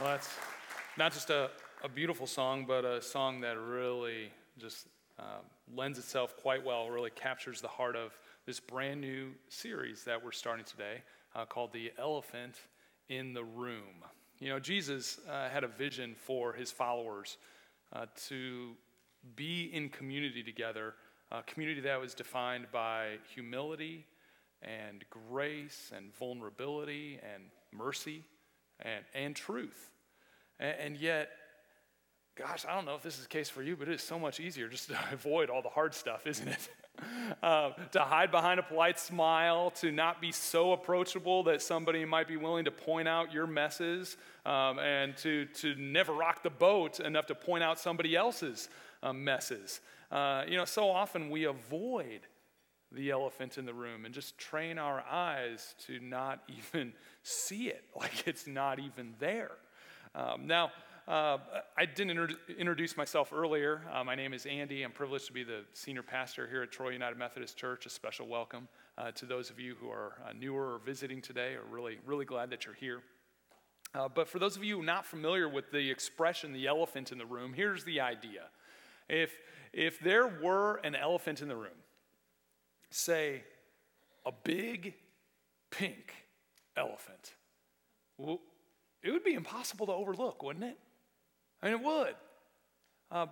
Well, 0.00 0.10
that's 0.10 0.28
not 0.98 1.12
just 1.12 1.30
a, 1.30 1.50
a 1.84 1.88
beautiful 1.88 2.26
song, 2.26 2.64
but 2.66 2.84
a 2.84 3.00
song 3.00 3.40
that 3.42 3.56
really 3.56 4.32
just 4.58 4.88
uh, 5.20 5.38
lends 5.72 6.00
itself 6.00 6.36
quite 6.36 6.64
well, 6.64 6.90
really 6.90 7.10
captures 7.10 7.60
the 7.60 7.68
heart 7.68 7.94
of 7.94 8.18
this 8.44 8.58
brand 8.58 9.00
new 9.00 9.30
series 9.48 10.02
that 10.02 10.22
we're 10.22 10.32
starting 10.32 10.64
today 10.64 11.02
uh, 11.36 11.44
called 11.44 11.72
The 11.72 11.92
Elephant 11.96 12.56
in 13.08 13.34
the 13.34 13.44
Room. 13.44 14.02
You 14.40 14.48
know, 14.48 14.58
Jesus 14.58 15.20
uh, 15.30 15.48
had 15.48 15.62
a 15.62 15.68
vision 15.68 16.16
for 16.18 16.52
his 16.52 16.72
followers 16.72 17.36
uh, 17.92 18.06
to 18.26 18.72
be 19.36 19.70
in 19.72 19.90
community 19.90 20.42
together, 20.42 20.94
a 21.30 21.44
community 21.44 21.80
that 21.82 22.00
was 22.00 22.14
defined 22.14 22.66
by 22.72 23.18
humility 23.32 24.06
and 24.60 25.04
grace 25.30 25.92
and 25.96 26.12
vulnerability 26.16 27.20
and 27.32 27.44
mercy 27.72 28.24
and, 28.80 29.04
and 29.14 29.36
truth. 29.36 29.90
And, 30.58 30.76
and 30.80 30.96
yet, 30.96 31.30
gosh, 32.36 32.64
I 32.68 32.74
don't 32.74 32.84
know 32.84 32.94
if 32.94 33.02
this 33.02 33.16
is 33.16 33.22
the 33.22 33.28
case 33.28 33.48
for 33.48 33.62
you, 33.62 33.76
but 33.76 33.88
it 33.88 33.94
is 33.94 34.02
so 34.02 34.18
much 34.18 34.40
easier 34.40 34.68
just 34.68 34.88
to 34.88 34.98
avoid 35.12 35.50
all 35.50 35.62
the 35.62 35.68
hard 35.68 35.94
stuff, 35.94 36.26
isn't 36.26 36.48
it? 36.48 36.68
Uh, 37.42 37.70
to 37.92 38.00
hide 38.00 38.30
behind 38.30 38.60
a 38.60 38.62
polite 38.62 38.98
smile, 38.98 39.70
to 39.70 39.90
not 39.90 40.20
be 40.20 40.32
so 40.32 40.72
approachable 40.72 41.42
that 41.44 41.62
somebody 41.62 42.04
might 42.04 42.28
be 42.28 42.36
willing 42.36 42.64
to 42.64 42.70
point 42.70 43.08
out 43.08 43.32
your 43.32 43.46
messes, 43.46 44.16
um, 44.46 44.78
and 44.78 45.16
to, 45.16 45.46
to 45.46 45.74
never 45.76 46.12
rock 46.12 46.42
the 46.42 46.50
boat 46.50 47.00
enough 47.00 47.26
to 47.26 47.34
point 47.34 47.64
out 47.64 47.78
somebody 47.78 48.16
else's 48.16 48.68
uh, 49.02 49.12
messes. 49.12 49.80
Uh, 50.10 50.44
you 50.46 50.56
know, 50.56 50.64
so 50.64 50.88
often 50.88 51.30
we 51.30 51.44
avoid 51.44 52.20
the 52.92 53.10
elephant 53.10 53.58
in 53.58 53.66
the 53.66 53.74
room 53.74 54.04
and 54.04 54.14
just 54.14 54.38
train 54.38 54.78
our 54.78 55.02
eyes 55.10 55.74
to 55.86 55.98
not 56.00 56.42
even 56.72 56.92
see 57.24 57.68
it, 57.68 57.84
like 57.96 58.28
it's 58.28 58.46
not 58.46 58.78
even 58.78 59.14
there. 59.18 59.50
Um, 60.14 60.46
now, 60.46 60.70
uh, 61.08 61.38
I 61.76 61.84
didn't 61.84 62.10
inter- 62.10 62.36
introduce 62.56 62.96
myself 62.96 63.32
earlier. 63.34 63.82
Uh, 63.92 64.04
my 64.04 64.14
name 64.14 64.32
is 64.32 64.46
Andy. 64.46 64.82
I'm 64.82 64.92
privileged 64.92 65.26
to 65.26 65.32
be 65.32 65.44
the 65.44 65.64
senior 65.74 66.02
pastor 66.02 66.46
here 66.46 66.62
at 66.62 66.70
Troy 66.70 66.90
United 66.90 67.18
Methodist 67.18 67.58
Church. 67.58 67.84
A 67.84 67.90
special 67.90 68.26
welcome 68.26 68.68
uh, 68.96 69.10
to 69.12 69.26
those 69.26 69.50
of 69.50 69.60
you 69.60 69.74
who 69.78 69.90
are 69.90 70.14
uh, 70.26 70.32
newer 70.32 70.74
or 70.74 70.78
visiting 70.78 71.20
today. 71.20 71.54
Are 71.54 71.64
really, 71.68 71.98
really 72.06 72.24
glad 72.24 72.48
that 72.50 72.64
you're 72.64 72.74
here. 72.74 73.02
Uh, 73.94 74.08
but 74.08 74.28
for 74.28 74.38
those 74.38 74.56
of 74.56 74.64
you 74.64 74.82
not 74.82 75.04
familiar 75.04 75.46
with 75.46 75.70
the 75.70 75.90
expression 75.90 76.54
"the 76.54 76.66
elephant 76.66 77.12
in 77.12 77.18
the 77.18 77.26
room," 77.26 77.52
here's 77.52 77.84
the 77.84 78.00
idea: 78.00 78.44
if 79.08 79.30
if 79.74 80.00
there 80.00 80.26
were 80.26 80.76
an 80.84 80.94
elephant 80.94 81.42
in 81.42 81.48
the 81.48 81.56
room, 81.56 81.82
say 82.90 83.44
a 84.24 84.32
big 84.32 84.94
pink 85.70 86.14
elephant, 86.76 87.34
well, 88.18 88.40
it 89.02 89.10
would 89.10 89.24
be 89.24 89.34
impossible 89.34 89.86
to 89.86 89.92
overlook, 89.92 90.42
wouldn't 90.42 90.64
it? 90.64 90.78
I 91.62 91.66
mean, 91.66 91.80
it 91.80 91.84
would. 91.84 92.14
Uh, 93.10 93.26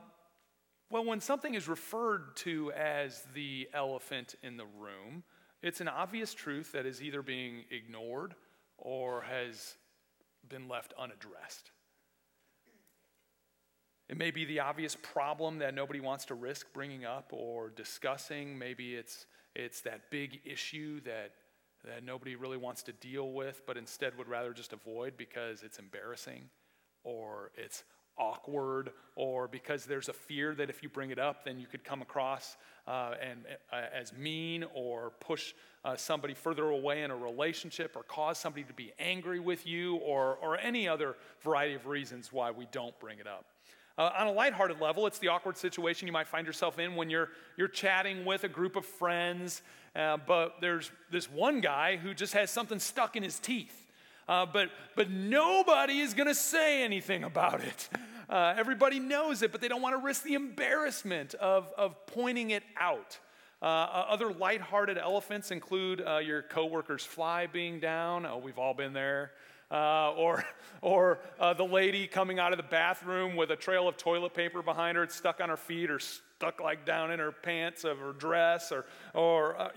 well, 0.91 1.05
when 1.05 1.21
something 1.21 1.55
is 1.55 1.69
referred 1.69 2.37
to 2.37 2.71
as 2.73 3.25
the 3.35 3.69
elephant 3.73 4.35
in 4.43 4.57
the 4.57 4.67
room, 4.79 5.23
it's 5.63 5.81
an 5.81 5.89
obvious 5.89 6.35
truth 6.35 6.73
that 6.73 6.87
is 6.87 7.03
either 7.03 7.23
being 7.23 7.65
ignored 7.71 8.35
or 8.77 9.23
has 9.23 9.75
been 10.49 10.69
left 10.69 10.93
unaddressed. 10.99 11.71
It 14.09 14.19
may 14.19 14.31
be 14.31 14.45
the 14.45 14.61
obvious 14.61 14.97
problem 15.01 15.61
that 15.61 15.75
nobody 15.75 16.01
wants 16.01 16.27
to 16.27 16.35
risk 16.35 16.67
bringing 16.75 17.07
up 17.07 17.31
or 17.33 17.71
discussing. 17.71 18.59
Maybe 18.59 18.95
it's, 18.95 19.25
it's 19.55 19.81
that 19.83 20.11
big 20.11 20.41
issue 20.45 21.01
that 21.03 21.31
that 21.85 22.05
nobody 22.05 22.37
really 22.37 22.57
wants 22.57 22.83
to 22.85 22.93
deal 22.93 23.33
with, 23.33 23.63
but 23.67 23.77
instead 23.77 24.17
would 24.19 24.29
rather 24.29 24.53
just 24.53 24.73
avoid 24.73 25.17
because 25.17 25.63
it's 25.63 25.79
embarrassing 25.79 26.43
or 27.05 27.51
it's 27.57 27.85
awkward 28.19 28.91
or 29.17 29.49
because 29.49 29.85
there's 29.85 30.09
a 30.09 30.13
fear 30.13 30.55
that 30.55 30.71
if 30.71 30.83
you 30.83 30.89
bring 30.89 31.11
it 31.11 31.19
up, 31.19 31.45
then 31.45 31.59
you 31.59 31.67
could 31.67 31.83
come 31.83 32.03
across 32.03 32.57
uh, 32.87 33.15
and, 33.21 33.41
uh, 33.73 33.77
as 33.93 34.13
mean 34.13 34.65
or 34.75 35.13
push 35.21 35.55
uh, 35.85 35.97
somebody 35.97 36.35
further 36.35 36.69
away 36.69 37.03
in 37.03 37.11
a 37.11 37.17
relationship 37.17 37.97
or 37.97 38.03
cause 38.05 38.39
somebody 38.39 38.65
to 38.65 38.75
be 38.75 38.93
angry 38.99 39.41
with 39.41 39.67
you 39.67 39.97
or, 39.97 40.37
or 40.37 40.59
any 40.59 40.87
other 40.87 41.17
variety 41.43 41.75
of 41.75 41.87
reasons 41.87 42.33
why 42.33 42.51
we 42.51 42.67
don't 42.71 42.99
bring 43.01 43.19
it 43.19 43.27
up. 43.27 43.47
Uh, 43.99 44.11
on 44.17 44.27
a 44.27 44.33
lighthearted 44.33 44.81
level, 44.81 45.07
it's 45.07 45.19
the 45.19 45.29
awkward 45.29 45.57
situation 45.57 46.07
you 46.07 46.13
might 46.13 46.27
find 46.27 46.47
yourself 46.47 46.79
in 46.79 46.97
when 46.97 47.11
you're, 47.11 47.29
you're 47.57 47.69
chatting 47.69 48.25
with 48.25 48.45
a 48.45 48.49
group 48.49 48.75
of 48.75 48.87
friends, 48.87 49.63
uh, 49.95 50.17
but 50.27 50.55
there's 50.61 50.91
this 51.11 51.31
one 51.31 51.61
guy 51.61 51.97
who 51.97 52.15
just 52.15 52.33
has 52.33 52.51
something 52.51 52.79
stuck 52.79 53.17
in 53.17 53.23
his 53.23 53.39
teeth. 53.39 53.87
Uh, 54.29 54.47
but, 54.47 54.71
but 54.97 55.11
nobody 55.11 55.99
is 55.99 56.15
going 56.15 56.29
to 56.29 56.35
say 56.35 56.83
anything 56.83 57.25
about 57.25 57.61
it. 57.61 57.89
Uh, 58.31 58.55
everybody 58.57 58.99
knows 58.99 59.43
it, 59.43 59.53
but 59.53 59.61
they 59.61 59.69
don't 59.69 59.83
want 59.83 59.95
to 59.95 60.03
risk 60.03 60.23
the 60.23 60.35
embarrassment 60.35 61.35
of, 61.35 61.71
of 61.77 62.07
pointing 62.07 62.51
it 62.51 62.63
out. 62.79 63.19
Uh, 63.61 63.65
other 63.65 64.33
lighthearted 64.33 64.97
elephants 64.97 65.51
include 65.51 66.01
uh, 66.01 66.17
your 66.17 66.43
coworker's 66.43 67.05
fly 67.05 67.47
being 67.47 67.79
down. 67.79 68.25
Oh, 68.25 68.39
we've 68.39 68.59
all 68.59 68.75
been 68.75 68.93
there 68.93 69.33
uh, 69.73 70.13
or, 70.13 70.45
or 70.83 71.19
uh, 71.41 71.55
the 71.55 71.65
lady 71.65 72.07
coming 72.07 72.39
out 72.39 72.53
of 72.53 72.59
the 72.59 72.63
bathroom 72.63 73.35
with 73.35 73.51
a 73.51 73.57
trail 73.57 73.89
of 73.89 73.97
toilet 73.97 74.35
paper 74.35 74.63
behind 74.63 74.97
her, 74.97 75.03
it's 75.03 75.17
stuck 75.17 75.41
on 75.41 75.49
her 75.49 75.57
feet 75.57 75.91
or 75.91 75.99
stuck 75.99 76.61
like 76.61 76.85
down 76.85 77.11
in 77.11 77.19
her 77.19 77.33
pants 77.33 77.85
of 77.85 77.99
her 77.99 78.13
dress, 78.13 78.71
or, 78.71 78.85
or, 79.15 79.59
uh, 79.59 79.71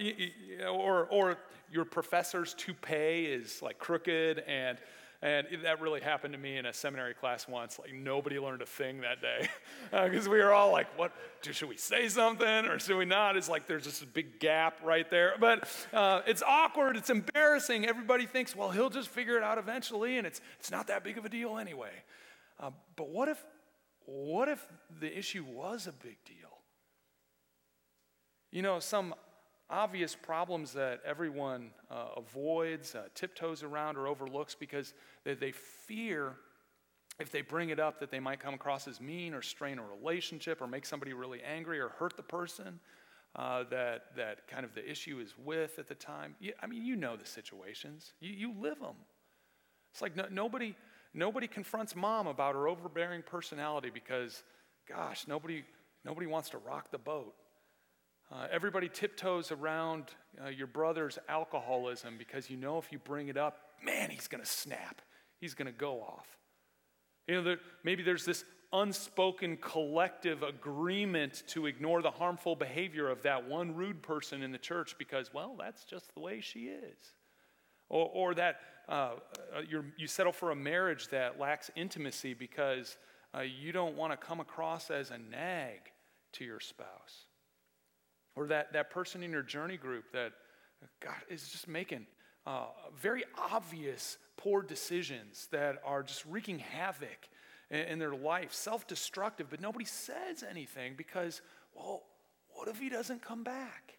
or, 0.67 1.05
or 1.05 1.37
your 1.71 1.85
professor's 1.85 2.53
toupee 2.55 3.25
is 3.25 3.61
like 3.61 3.79
crooked 3.79 4.39
and 4.39 4.77
and 5.25 5.47
that 5.63 5.81
really 5.81 6.01
happened 6.01 6.35
to 6.35 6.39
me 6.39 6.57
in 6.57 6.67
a 6.67 6.73
seminary 6.73 7.15
class 7.15 7.47
once. 7.47 7.79
Like 7.79 7.91
nobody 7.91 8.37
learned 8.37 8.61
a 8.61 8.65
thing 8.67 9.01
that 9.01 9.21
day 9.21 9.49
because 9.91 10.27
uh, 10.27 10.31
we 10.31 10.37
were 10.37 10.53
all 10.53 10.71
like, 10.71 10.85
"What? 10.99 11.11
Should 11.41 11.67
we 11.67 11.77
say 11.77 12.09
something 12.09 12.47
or 12.47 12.77
should 12.77 12.95
we 12.95 13.05
not?" 13.05 13.35
It's 13.35 13.49
like 13.49 13.65
there's 13.65 13.85
just 13.85 14.03
a 14.03 14.05
big 14.05 14.39
gap 14.39 14.77
right 14.83 15.09
there. 15.09 15.33
But 15.39 15.67
uh, 15.91 16.21
it's 16.27 16.43
awkward. 16.43 16.95
It's 16.95 17.09
embarrassing. 17.09 17.87
Everybody 17.87 18.27
thinks, 18.27 18.55
"Well, 18.55 18.69
he'll 18.69 18.91
just 18.91 19.09
figure 19.09 19.35
it 19.35 19.41
out 19.41 19.57
eventually," 19.57 20.19
and 20.19 20.27
it's 20.27 20.41
it's 20.59 20.69
not 20.69 20.85
that 20.87 21.03
big 21.03 21.17
of 21.17 21.25
a 21.25 21.29
deal 21.29 21.57
anyway. 21.57 22.03
Uh, 22.59 22.69
but 22.95 23.09
what 23.09 23.27
if 23.27 23.43
what 24.05 24.47
if 24.47 24.63
the 24.99 25.17
issue 25.17 25.43
was 25.43 25.87
a 25.87 25.91
big 25.91 26.17
deal? 26.25 26.59
You 28.51 28.61
know, 28.61 28.79
some 28.79 29.15
obvious 29.69 30.15
problems 30.15 30.73
that 30.73 31.01
everyone 31.05 31.71
uh, 31.89 32.09
avoids, 32.17 32.95
uh, 32.95 33.03
tiptoes 33.15 33.63
around, 33.63 33.97
or 33.97 34.07
overlooks 34.07 34.55
because 34.55 34.93
they, 35.23 35.33
they 35.33 35.51
fear 35.51 36.35
if 37.19 37.31
they 37.31 37.41
bring 37.41 37.69
it 37.69 37.79
up 37.79 37.99
that 37.99 38.11
they 38.11 38.19
might 38.19 38.39
come 38.39 38.53
across 38.53 38.87
as 38.87 38.99
mean 38.99 39.33
or 39.33 39.41
strain 39.41 39.79
a 39.79 39.83
relationship 39.83 40.61
or 40.61 40.67
make 40.67 40.85
somebody 40.85 41.13
really 41.13 41.41
angry 41.41 41.79
or 41.79 41.89
hurt 41.89 42.15
the 42.17 42.23
person 42.23 42.79
uh, 43.35 43.63
that, 43.69 44.15
that 44.15 44.47
kind 44.47 44.65
of 44.65 44.73
the 44.73 44.89
issue 44.89 45.19
is 45.19 45.33
with 45.43 45.79
at 45.79 45.87
the 45.87 45.95
time. 45.95 46.35
You, 46.39 46.53
I 46.61 46.67
mean, 46.67 46.85
you 46.85 46.95
know 46.95 47.15
the 47.15 47.25
situations, 47.25 48.13
you, 48.19 48.33
you 48.33 48.53
live 48.59 48.79
them. 48.79 48.95
It's 49.93 50.01
like 50.01 50.15
no, 50.15 50.25
nobody, 50.29 50.75
nobody 51.13 51.47
confronts 51.47 51.95
mom 51.95 52.27
about 52.27 52.55
her 52.55 52.67
overbearing 52.67 53.23
personality 53.23 53.89
because, 53.93 54.43
gosh, 54.87 55.25
nobody, 55.27 55.63
nobody 56.03 56.27
wants 56.27 56.49
to 56.49 56.57
rock 56.57 56.91
the 56.91 56.97
boat. 56.97 57.33
Uh, 58.31 58.47
everybody 58.51 58.89
tiptoes 58.89 59.51
around 59.51 60.05
uh, 60.43 60.49
your 60.49 60.67
brother's 60.67 61.19
alcoholism 61.29 62.15
because 62.17 62.49
you 62.49 62.57
know 62.57 62.77
if 62.77 62.91
you 62.91 62.97
bring 62.97 63.27
it 63.27 63.37
up, 63.37 63.59
man, 63.83 64.09
he's 64.09 64.27
going 64.27 64.43
to 64.43 64.49
snap. 64.49 65.01
He's 65.39 65.53
going 65.53 65.67
to 65.67 65.77
go 65.77 66.01
off. 66.01 66.27
You 67.27 67.35
know, 67.35 67.43
there, 67.43 67.57
maybe 67.83 68.03
there's 68.03 68.25
this 68.25 68.43
unspoken 68.73 69.57
collective 69.57 70.43
agreement 70.43 71.43
to 71.47 71.67
ignore 71.67 72.01
the 72.01 72.11
harmful 72.11 72.55
behavior 72.55 73.09
of 73.09 73.21
that 73.21 73.47
one 73.47 73.75
rude 73.75 74.01
person 74.01 74.41
in 74.41 74.51
the 74.51 74.57
church 74.57 74.95
because, 74.97 75.33
well, 75.33 75.55
that's 75.57 75.85
just 75.85 76.13
the 76.13 76.19
way 76.19 76.41
she 76.41 76.61
is. 76.61 76.97
Or, 77.89 78.09
or 78.13 78.33
that 78.35 78.59
uh, 78.89 79.13
uh 79.55 79.61
you 79.97 80.07
settle 80.07 80.31
for 80.31 80.51
a 80.51 80.55
marriage 80.55 81.07
that 81.09 81.39
lacks 81.39 81.69
intimacy 81.75 82.33
because 82.33 82.97
uh, 83.35 83.41
you 83.41 83.71
don't 83.71 83.95
want 83.95 84.11
to 84.11 84.17
come 84.17 84.39
across 84.39 84.89
as 84.89 85.11
a 85.11 85.17
nag 85.17 85.79
to 86.33 86.43
your 86.43 86.59
spouse. 86.59 87.27
Or 88.35 88.47
that, 88.47 88.73
that 88.73 88.89
person 88.89 89.23
in 89.23 89.31
your 89.31 89.43
journey 89.43 89.77
group 89.77 90.11
that, 90.11 90.33
God, 90.99 91.15
is 91.29 91.47
just 91.49 91.67
making 91.67 92.05
uh, 92.45 92.65
very 92.99 93.23
obvious 93.51 94.17
poor 94.37 94.61
decisions 94.61 95.47
that 95.51 95.81
are 95.85 96.03
just 96.03 96.25
wreaking 96.25 96.59
havoc 96.59 97.29
in, 97.69 97.79
in 97.79 97.99
their 97.99 98.15
life, 98.15 98.53
self 98.53 98.87
destructive, 98.87 99.47
but 99.49 99.61
nobody 99.61 99.85
says 99.85 100.43
anything 100.47 100.93
because, 100.97 101.41
well, 101.73 102.03
what 102.49 102.67
if 102.67 102.79
he 102.79 102.89
doesn't 102.89 103.21
come 103.21 103.43
back? 103.43 103.97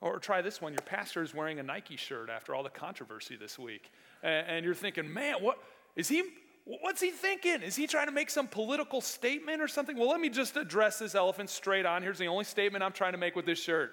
Or 0.00 0.18
try 0.18 0.42
this 0.42 0.60
one 0.60 0.72
your 0.72 0.82
pastor 0.84 1.22
is 1.22 1.34
wearing 1.34 1.58
a 1.58 1.62
Nike 1.62 1.96
shirt 1.96 2.28
after 2.28 2.54
all 2.54 2.62
the 2.62 2.70
controversy 2.70 3.36
this 3.36 3.58
week. 3.58 3.90
And, 4.22 4.46
and 4.46 4.64
you're 4.64 4.74
thinking, 4.74 5.12
man, 5.12 5.36
what 5.40 5.58
is 5.94 6.08
he? 6.08 6.22
What's 6.66 7.00
he 7.00 7.10
thinking? 7.10 7.62
Is 7.62 7.76
he 7.76 7.86
trying 7.86 8.06
to 8.06 8.12
make 8.12 8.28
some 8.28 8.48
political 8.48 9.00
statement 9.00 9.62
or 9.62 9.68
something? 9.68 9.96
Well, 9.96 10.08
let 10.08 10.20
me 10.20 10.28
just 10.28 10.56
address 10.56 10.98
this 10.98 11.14
elephant 11.14 11.48
straight 11.48 11.86
on. 11.86 12.02
Here's 12.02 12.18
the 12.18 12.26
only 12.26 12.44
statement 12.44 12.82
I'm 12.82 12.92
trying 12.92 13.12
to 13.12 13.18
make 13.18 13.36
with 13.36 13.46
this 13.46 13.62
shirt 13.62 13.92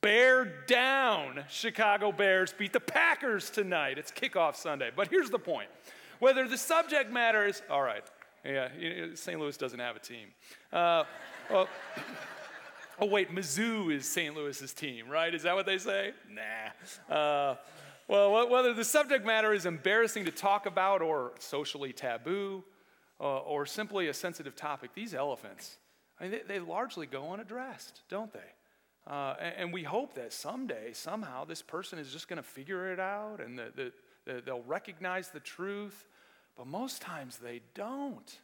Bear 0.00 0.64
down. 0.66 1.44
Chicago 1.48 2.10
Bears 2.10 2.52
beat 2.52 2.72
the 2.72 2.80
Packers 2.80 3.50
tonight. 3.50 3.98
It's 3.98 4.10
kickoff 4.10 4.56
Sunday. 4.56 4.90
But 4.94 5.08
here's 5.08 5.30
the 5.30 5.38
point 5.38 5.68
Whether 6.18 6.48
the 6.48 6.58
subject 6.58 7.12
matter 7.12 7.46
is, 7.46 7.62
all 7.70 7.82
right, 7.82 8.02
yeah, 8.44 8.68
St. 9.14 9.38
Louis 9.38 9.56
doesn't 9.56 9.78
have 9.78 9.94
a 9.94 10.00
team. 10.00 10.28
Uh, 10.72 11.04
well, 11.48 11.68
oh, 12.98 13.06
wait, 13.06 13.32
Mizzou 13.32 13.94
is 13.94 14.08
St. 14.08 14.34
Louis's 14.34 14.72
team, 14.72 15.08
right? 15.08 15.32
Is 15.32 15.44
that 15.44 15.54
what 15.54 15.66
they 15.66 15.78
say? 15.78 16.12
Nah. 16.28 17.14
Uh, 17.14 17.56
well, 18.08 18.48
whether 18.48 18.72
the 18.72 18.84
subject 18.84 19.26
matter 19.26 19.52
is 19.52 19.66
embarrassing 19.66 20.26
to 20.26 20.30
talk 20.30 20.66
about 20.66 21.02
or 21.02 21.32
socially 21.38 21.92
taboo 21.92 22.62
uh, 23.20 23.38
or 23.38 23.66
simply 23.66 24.08
a 24.08 24.14
sensitive 24.14 24.54
topic, 24.54 24.90
these 24.94 25.14
elephants, 25.14 25.78
I 26.20 26.24
mean, 26.24 26.32
they, 26.32 26.54
they 26.54 26.58
largely 26.60 27.06
go 27.06 27.32
unaddressed, 27.32 28.02
don't 28.08 28.32
they? 28.32 28.38
Uh, 29.06 29.34
and, 29.40 29.54
and, 29.58 29.72
we 29.72 29.84
hope 29.84 30.14
that 30.14 30.32
someday, 30.32 30.92
somehow, 30.92 31.44
this 31.44 31.62
person 31.62 31.98
is 31.98 32.12
just 32.12 32.26
going 32.26 32.38
to 32.38 32.42
figure 32.42 32.92
it 32.92 32.98
out 32.98 33.40
and 33.40 33.56
that, 33.56 33.76
that, 33.76 33.92
that, 34.24 34.44
they'll 34.44 34.62
recognize 34.62 35.28
the 35.28 35.38
truth. 35.38 36.06
But 36.56 36.66
most 36.66 37.02
times 37.02 37.38
they 37.38 37.60
don't. 37.74 38.38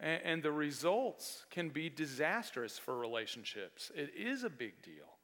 And, 0.00 0.20
and 0.24 0.42
the 0.42 0.52
results 0.52 1.44
can 1.50 1.68
be 1.68 1.90
disastrous 1.90 2.78
for 2.78 2.96
relationships. 2.96 3.92
It 3.94 4.12
is 4.16 4.42
a 4.42 4.50
big 4.50 4.80
deal, 4.82 5.18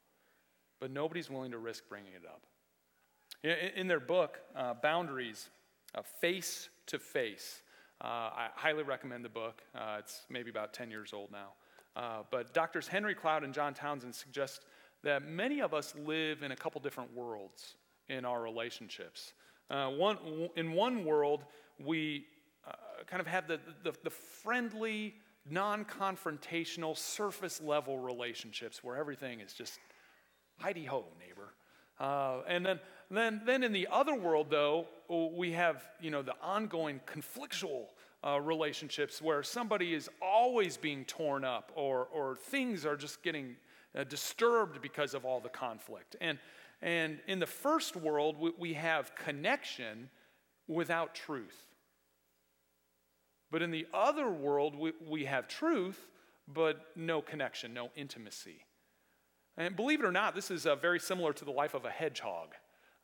but 0.79 0.91
nobody's 0.91 1.29
willing 1.29 1.51
to 1.51 1.57
risk 1.57 1.85
bringing 1.89 2.13
it 2.13 2.23
up. 2.27 2.43
In, 3.43 3.87
their 3.87 3.99
book, 3.99 4.39
uh, 4.55 4.75
Boundaries, 4.75 5.49
uh, 5.95 6.03
Face 6.19 6.69
to 6.85 6.99
Face, 6.99 7.63
uh, 7.99 8.05
I 8.07 8.49
highly 8.53 8.83
recommend 8.83 9.25
the 9.25 9.29
book. 9.29 9.63
Uh, 9.73 9.95
it's 9.97 10.21
maybe 10.29 10.51
about 10.51 10.75
10 10.75 10.91
years 10.91 11.11
old 11.11 11.31
now. 11.31 11.53
But 12.29 12.53
doctors 12.53 12.87
Henry 12.87 13.15
Cloud 13.15 13.43
and 13.43 13.51
John 13.51 13.73
Townsend 13.73 14.13
suggest 14.13 14.65
that 15.03 15.27
many 15.27 15.59
of 15.59 15.73
us 15.73 15.95
live 16.05 16.43
in 16.43 16.51
a 16.51 16.55
couple 16.55 16.79
different 16.81 17.15
worlds 17.15 17.77
in 18.09 18.25
our 18.25 18.43
relationships. 18.43 19.33
One, 19.69 20.49
in 20.55 20.73
one 20.73 21.03
world, 21.03 21.45
we 21.83 22.27
kind 23.07 23.21
of 23.21 23.27
have 23.27 23.47
the, 23.47 23.59
the, 23.83 23.93
the 24.03 24.11
friendly, 24.11 25.15
non 25.49 25.83
confrontational, 25.83 26.95
surface 26.95 27.59
level 27.59 27.97
relationships 27.97 28.83
where 28.83 28.97
everything 28.97 29.39
is 29.39 29.53
just 29.53 29.79
Heidi 30.59 30.85
ho, 30.85 31.05
neighbor. 31.19 31.55
And 32.47 32.63
then, 32.63 32.79
then, 33.17 33.41
then 33.45 33.63
in 33.63 33.73
the 33.73 33.87
other 33.91 34.15
world, 34.15 34.47
though, 34.49 34.87
we 35.09 35.51
have 35.51 35.83
you 35.99 36.11
know, 36.11 36.21
the 36.21 36.35
ongoing 36.41 37.01
conflictual 37.05 37.87
uh, 38.25 38.39
relationships 38.39 39.21
where 39.21 39.43
somebody 39.43 39.93
is 39.93 40.09
always 40.21 40.77
being 40.77 41.03
torn 41.05 41.43
up 41.43 41.71
or, 41.75 42.07
or 42.13 42.35
things 42.35 42.85
are 42.85 42.95
just 42.95 43.21
getting 43.23 43.55
uh, 43.95 44.03
disturbed 44.03 44.81
because 44.81 45.13
of 45.13 45.25
all 45.25 45.39
the 45.39 45.49
conflict. 45.49 46.15
And, 46.21 46.39
and 46.81 47.19
in 47.27 47.39
the 47.39 47.47
first 47.47 47.95
world, 47.95 48.39
we, 48.39 48.53
we 48.57 48.73
have 48.73 49.15
connection 49.15 50.09
without 50.67 51.13
truth. 51.13 51.57
But 53.51 53.61
in 53.61 53.71
the 53.71 53.85
other 53.93 54.29
world, 54.29 54.75
we, 54.75 54.93
we 55.05 55.25
have 55.25 55.47
truth, 55.47 56.07
but 56.47 56.85
no 56.95 57.21
connection, 57.21 57.73
no 57.73 57.89
intimacy. 57.95 58.63
And 59.57 59.75
believe 59.75 59.99
it 59.99 60.05
or 60.05 60.11
not, 60.13 60.33
this 60.33 60.49
is 60.49 60.65
uh, 60.65 60.75
very 60.75 60.99
similar 60.99 61.33
to 61.33 61.43
the 61.43 61.51
life 61.51 61.73
of 61.73 61.83
a 61.83 61.89
hedgehog. 61.89 62.53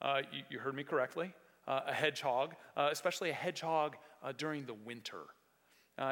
Uh, 0.02 0.22
you, 0.32 0.44
you, 0.50 0.60
heard 0.60 0.76
me 0.76 0.84
correctly. 0.84 1.34
Uh, 1.68 1.82
a 1.88 1.94
hedgehog, 1.94 2.54
uh, 2.76 2.90
especially 2.92 3.30
a 3.30 3.34
hedgehog 3.34 3.96
uh, 4.24 4.32
during 4.38 4.66
the 4.66 4.74
winter. 4.74 5.22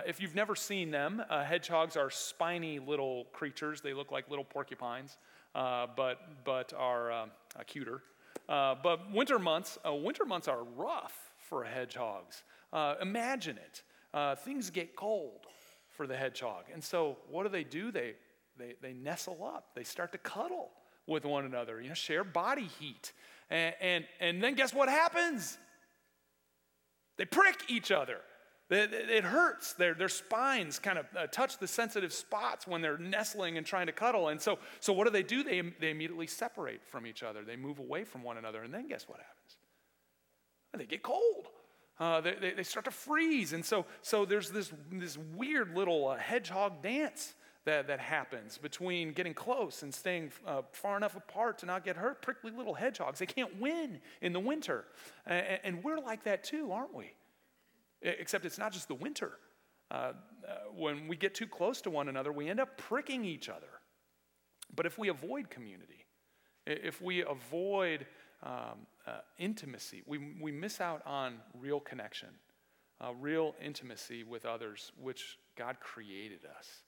If 0.08 0.20
you've 0.20 0.34
never 0.34 0.56
seen 0.56 0.90
them, 0.90 1.22
hedgehogs 1.30 1.96
are 1.96 2.10
spiny 2.10 2.80
little 2.80 3.26
creatures. 3.34 3.82
They 3.82 3.94
look 3.94 4.12
like 4.12 4.28
little 4.32 4.44
porcupines, 4.44 5.20
but, 5.54 6.16
but 6.44 6.74
are 6.76 7.12
uh, 7.12 7.28
cuter. 7.68 8.02
But 8.48 9.12
winter 9.14 9.38
months, 9.38 9.78
winter 9.86 10.26
months 10.26 10.48
are 10.48 10.64
rough 10.64 11.32
for 11.38 11.64
hedgehogs. 11.64 12.42
imagine 13.00 13.60
it. 13.60 13.84
things 14.40 14.72
get 14.72 14.96
cold 14.96 15.46
for 15.92 16.08
the 16.08 16.18
hedgehog. 16.18 16.64
And 16.74 16.84
so 16.84 17.18
what 17.30 17.44
do 17.44 17.50
they 17.50 17.64
do? 17.64 17.92
They, 17.92 18.16
they, 18.58 18.74
they 18.82 18.94
nestle 18.94 19.46
up. 19.46 19.76
They 19.76 19.84
start 19.84 20.12
to 20.14 20.18
cuddle 20.18 20.72
with 21.08 21.26
one 21.26 21.46
another, 21.46 21.82
you 21.82 21.90
know, 21.90 21.94
share 21.94 22.24
body 22.24 22.70
heat. 22.80 23.14
And, 23.50 23.76
and, 23.82 24.06
and 24.20 24.44
then 24.44 24.56
guess 24.56 24.74
what 24.74 24.90
happens? 24.90 25.58
They 27.18 27.26
prick 27.26 27.64
each 27.70 27.92
other. 27.92 28.18
It 28.72 29.24
hurts. 29.24 29.74
Their, 29.74 29.94
their 29.94 30.10
spines 30.10 30.80
kind 30.80 30.98
of 30.98 31.06
uh, 31.16 31.28
touch 31.28 31.60
the 31.60 31.68
sensitive 31.68 32.12
spots 32.12 32.66
when 32.66 32.82
they're 32.82 32.98
nestling 32.98 33.58
and 33.58 33.66
trying 33.66 33.86
to 33.86 33.92
cuddle. 33.92 34.30
And 34.30 34.42
so, 34.42 34.58
so 34.80 34.92
what 34.92 35.06
do 35.06 35.12
they 35.12 35.22
do? 35.22 35.44
They, 35.44 35.62
they 35.80 35.92
immediately 35.92 36.26
separate 36.26 36.82
from 36.88 37.06
each 37.06 37.22
other. 37.22 37.44
They 37.44 37.58
move 37.58 37.78
away 37.78 38.06
from 38.06 38.24
one 38.24 38.38
another. 38.38 38.64
And 38.64 38.74
then 38.74 38.88
guess 38.88 39.08
what 39.08 39.20
happens? 39.20 39.58
They 40.76 40.86
get 40.86 41.04
cold. 41.04 41.48
Uh, 42.00 42.22
they, 42.22 42.34
they, 42.34 42.52
they, 42.52 42.64
start 42.64 42.86
to 42.86 42.92
freeze. 42.92 43.54
And 43.54 43.64
so, 43.64 43.86
so 44.02 44.26
there's 44.26 44.50
this, 44.50 44.74
this 44.92 45.18
weird 45.18 45.74
little 45.76 46.10
uh, 46.10 46.18
hedgehog 46.18 46.82
dance 46.84 47.34
that, 47.66 47.88
that 47.88 48.00
happens 48.00 48.58
between 48.58 49.12
getting 49.12 49.34
close 49.34 49.82
and 49.82 49.94
staying 49.94 50.32
uh, 50.48 50.62
far 50.72 50.98
enough 50.98 51.16
apart 51.16 51.58
to 51.60 51.66
not 51.66 51.84
get 51.84 51.98
hurt. 51.98 52.22
Prickly 52.22 52.52
little 52.52 52.76
hedgehogs, 52.76 53.20
they 53.20 53.26
can't 53.26 53.60
win 53.60 54.00
in 54.22 54.34
the 54.34 54.40
winter. 54.40 54.86
And, 55.26 55.60
and 55.64 55.84
we're 55.84 56.00
like 56.00 56.24
that 56.24 56.44
too, 56.44 56.72
aren't 56.72 56.94
we? 56.94 57.12
Except 58.02 58.46
it's 58.46 58.60
not 58.60 58.72
just 58.72 58.88
the 58.88 58.96
winter. 58.96 59.34
Uh, 59.90 59.94
uh, 59.94 60.14
when 60.76 61.08
we 61.08 61.16
get 61.16 61.34
too 61.34 61.48
close 61.48 61.82
to 61.82 61.90
one 61.90 62.08
another, 62.08 62.32
we 62.32 62.50
end 62.50 62.60
up 62.60 62.78
pricking 62.78 63.26
each 63.26 63.50
other. 63.50 63.68
But 64.76 64.86
if 64.86 64.98
we 64.98 65.10
avoid 65.10 65.50
community, 65.50 66.06
if 66.68 67.02
we 67.02 67.24
avoid 67.24 68.06
um, 68.44 68.86
uh, 69.08 69.20
intimacy, 69.38 70.04
we, 70.06 70.36
we 70.40 70.52
miss 70.52 70.82
out 70.82 71.02
on 71.06 71.38
real 71.60 71.80
connection, 71.80 72.30
uh, 73.02 73.14
real 73.20 73.56
intimacy 73.64 74.24
with 74.24 74.46
others, 74.46 74.92
which 75.02 75.38
God 75.58 75.80
created 75.80 76.42
us. 76.58 76.82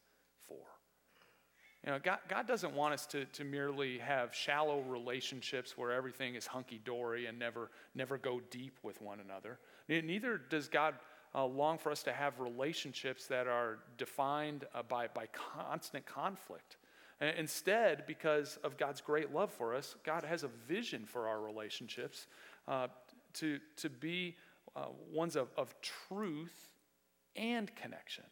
You 1.87 1.93
know, 1.93 1.99
God, 2.03 2.19
God 2.27 2.45
doesn't 2.45 2.73
want 2.73 2.93
us 2.93 3.05
to, 3.05 3.23
to 3.23 3.45
merely 3.45 3.97
have 3.99 4.35
shallow 4.35 4.81
relationships 4.81 5.77
where 5.77 5.93
everything 5.93 6.35
is 6.35 6.45
hunky 6.45 6.81
dory 6.83 7.27
and 7.27 7.39
never, 7.39 7.71
never 7.95 8.17
go 8.17 8.41
deep 8.51 8.77
with 8.83 9.01
one 9.01 9.21
another. 9.21 9.57
Neither 9.87 10.37
does 10.37 10.67
God 10.67 10.95
uh, 11.33 11.45
long 11.45 11.77
for 11.77 11.89
us 11.89 12.03
to 12.03 12.11
have 12.11 12.41
relationships 12.41 13.27
that 13.27 13.47
are 13.47 13.79
defined 13.97 14.65
uh, 14.75 14.83
by, 14.83 15.07
by 15.07 15.27
constant 15.27 16.05
conflict. 16.05 16.75
Instead, 17.21 18.05
because 18.05 18.59
of 18.65 18.75
God's 18.75 18.99
great 18.99 19.33
love 19.33 19.53
for 19.53 19.73
us, 19.73 19.95
God 20.03 20.25
has 20.25 20.43
a 20.43 20.49
vision 20.67 21.05
for 21.05 21.29
our 21.29 21.39
relationships 21.39 22.27
uh, 22.67 22.87
to, 23.35 23.59
to 23.77 23.89
be 23.89 24.35
uh, 24.75 24.87
ones 25.09 25.37
of, 25.37 25.47
of 25.55 25.73
truth 25.81 26.67
and 27.37 27.73
connection. 27.77 28.25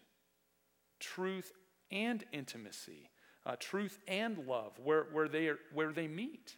Truth 1.00 1.54
and 1.90 2.22
intimacy, 2.34 3.12
uh, 3.46 3.56
truth 3.60 4.00
and 4.08 4.48
love, 4.48 4.74
where, 4.84 5.08
where, 5.12 5.28
they 5.28 5.48
are, 5.48 5.60
where 5.74 5.92
they 5.92 6.08
meet, 6.08 6.56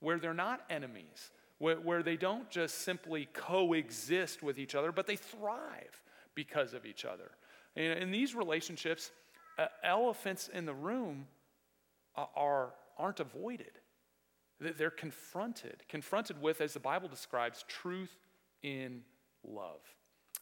where 0.00 0.18
they're 0.18 0.34
not 0.34 0.62
enemies, 0.70 1.30
where, 1.58 1.76
where 1.76 2.02
they 2.02 2.16
don't 2.16 2.50
just 2.50 2.78
simply 2.78 3.28
coexist 3.34 4.42
with 4.42 4.58
each 4.58 4.74
other, 4.74 4.92
but 4.92 5.06
they 5.06 5.16
thrive 5.16 6.02
because 6.34 6.72
of 6.72 6.86
each 6.86 7.04
other. 7.04 7.30
And 7.76 7.98
in 7.98 8.10
these 8.10 8.34
relationships, 8.34 9.10
uh, 9.58 9.66
elephants 9.84 10.48
in 10.52 10.64
the 10.64 10.74
room 10.74 11.26
uh, 12.16 12.24
are, 12.34 12.70
aren't 12.98 13.20
avoided. 13.20 13.72
They're 14.58 14.90
confronted, 14.90 15.82
confronted 15.88 16.40
with, 16.40 16.60
as 16.60 16.74
the 16.74 16.80
Bible 16.80 17.08
describes, 17.08 17.64
truth 17.66 18.14
in 18.62 19.02
love. 19.42 19.80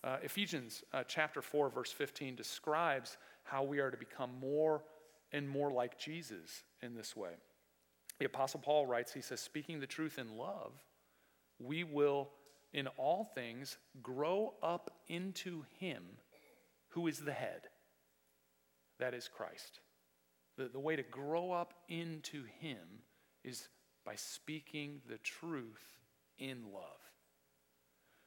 Uh, 0.02 0.16
Ephesians 0.22 0.82
uh, 0.92 1.04
chapter 1.06 1.40
4, 1.40 1.70
verse 1.70 1.92
15 1.92 2.34
describes 2.34 3.16
how 3.44 3.62
we 3.62 3.78
are 3.78 3.90
to 3.90 3.96
become 3.96 4.30
more 4.40 4.82
and 5.32 5.48
more 5.48 5.70
like 5.70 5.98
Jesus 5.98 6.62
in 6.82 6.94
this 6.94 7.16
way. 7.16 7.32
The 8.18 8.26
Apostle 8.26 8.60
Paul 8.60 8.86
writes, 8.86 9.12
he 9.12 9.20
says, 9.20 9.40
speaking 9.40 9.80
the 9.80 9.86
truth 9.86 10.18
in 10.18 10.36
love, 10.36 10.72
we 11.58 11.84
will 11.84 12.30
in 12.72 12.86
all 12.96 13.24
things 13.24 13.78
grow 14.02 14.54
up 14.62 14.90
into 15.08 15.64
Him 15.78 16.02
who 16.88 17.06
is 17.06 17.18
the 17.18 17.32
head. 17.32 17.62
That 18.98 19.14
is 19.14 19.28
Christ. 19.28 19.80
The, 20.56 20.68
the 20.68 20.80
way 20.80 20.96
to 20.96 21.02
grow 21.02 21.52
up 21.52 21.74
into 21.88 22.44
Him 22.60 23.02
is 23.44 23.68
by 24.04 24.16
speaking 24.16 25.00
the 25.08 25.18
truth 25.18 25.98
in 26.38 26.64
love. 26.72 26.82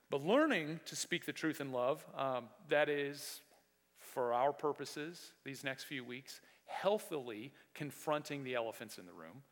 But 0.09 0.25
learning 0.25 0.81
to 0.85 0.95
speak 0.95 1.25
the 1.25 1.33
truth 1.33 1.61
in 1.61 1.71
love, 1.71 2.05
um, 2.17 2.45
that 2.69 2.89
is 2.89 3.41
for 3.99 4.33
our 4.33 4.51
purposes 4.51 5.33
these 5.45 5.63
next 5.63 5.85
few 5.85 6.03
weeks, 6.03 6.41
healthily 6.71 7.51
confronting 7.73 8.43
the 8.43 8.55
elephants 8.55 8.97
in 8.97 9.05
the 9.05 9.13
room. 9.13 9.43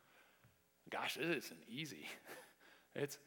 Gosh, 0.90 1.18
it 1.18 1.30
isn't 1.30 1.60
easy. 1.68 2.08
It's, 2.96 3.20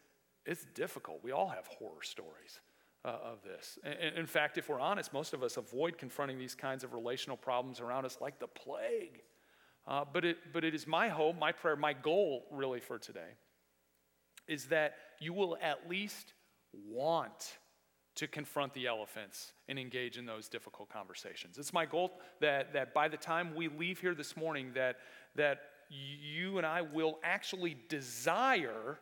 it's 0.45 0.67
difficult. 0.75 1.21
We 1.23 1.31
all 1.31 1.49
have 1.49 1.69
horror 1.69 2.03
stories 2.03 2.61
uh, 3.05 3.17
of 3.25 3.43
this. 3.45 3.79
And, 3.85 4.17
in 4.17 4.27
fact, 4.27 4.59
if 4.59 4.69
we're 4.69 4.81
honest, 4.81 5.13
most 5.13 5.35
of 5.35 5.43
us 5.43 5.57
avoid 5.57 5.99
confronting 5.99 6.37
these 6.37 6.55
kinds 6.57 6.85
of 6.85 6.93
relational 6.93 7.37
problems 7.37 7.81
around 7.81 8.05
us 8.05 8.19
like 8.21 8.39
the 8.39 8.49
plague. 8.49 9.23
Uh, 9.87 10.05
but, 10.13 10.25
it, 10.25 10.39
but 10.53 10.65
it 10.65 10.75
is 10.75 10.87
my 10.87 11.09
hope, 11.09 11.39
my 11.39 11.53
prayer, 11.53 11.77
my 11.77 11.93
goal 11.93 12.45
really 12.51 12.81
for 12.81 12.99
today 12.99 13.37
is 14.49 14.67
that 14.67 14.95
you 15.21 15.33
will 15.33 15.57
at 15.63 15.89
least 15.89 16.35
want 16.73 17.59
to 18.15 18.27
confront 18.27 18.75
the 18.75 18.87
elephants 18.87 19.53
and 19.69 19.79
engage 19.79 20.19
in 20.19 20.27
those 20.27 20.49
difficult 20.49 20.89
conversations. 20.91 21.59
It's 21.59 21.73
my 21.73 21.87
goal 21.87 22.21
that, 22.41 22.73
that 22.75 22.93
by 22.93 23.09
the 23.09 23.17
time 23.17 23.55
we 23.55 23.69
leave 23.69 24.01
here 24.01 24.15
this 24.15 24.37
morning, 24.37 24.73
that, 24.75 24.97
that 25.35 25.61
you 25.89 26.59
and 26.59 26.67
I 26.67 26.83
will 26.83 27.19
actually 27.23 27.77
desire 27.89 28.99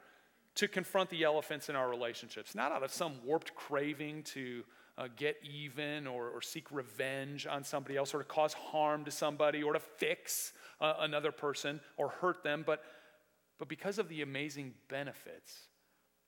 to 0.57 0.69
confront 0.69 1.11
the 1.11 1.25
elephants 1.25 1.69
in 1.69 1.77
our 1.77 1.89
relationships, 1.89 2.55
not 2.55 2.73
out 2.73 2.83
of 2.83 2.93
some 2.93 3.15
warped 3.25 3.55
craving 3.55 4.23
to 4.25 4.65
uh, 4.99 5.09
get 5.17 5.37
even 5.43 6.07
or, 6.07 6.29
or, 6.29 6.43
seek 6.43 6.71
revenge 6.71 7.47
on 7.47 7.65
somebody 7.65 7.97
else 7.97 8.13
or 8.13 8.19
to 8.19 8.25
cause 8.25 8.53
harm 8.53 9.05
to 9.05 9.11
somebody 9.11 9.63
or 9.63 9.73
to 9.73 9.79
fix 9.79 10.53
uh, 10.81 10.95
another 10.99 11.33
person 11.33 11.81
or 11.97 12.09
hurt 12.09 12.43
them, 12.43 12.63
but, 12.67 12.83
but 13.59 13.69
because 13.69 13.99
of 13.99 14.09
the 14.09 14.21
amazing 14.21 14.75
benefits 14.89 15.69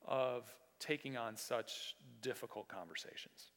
of 0.07 0.51
taking 0.79 1.17
on 1.17 1.35
such 1.35 1.95
difficult 2.21 2.67
conversations. 2.67 3.51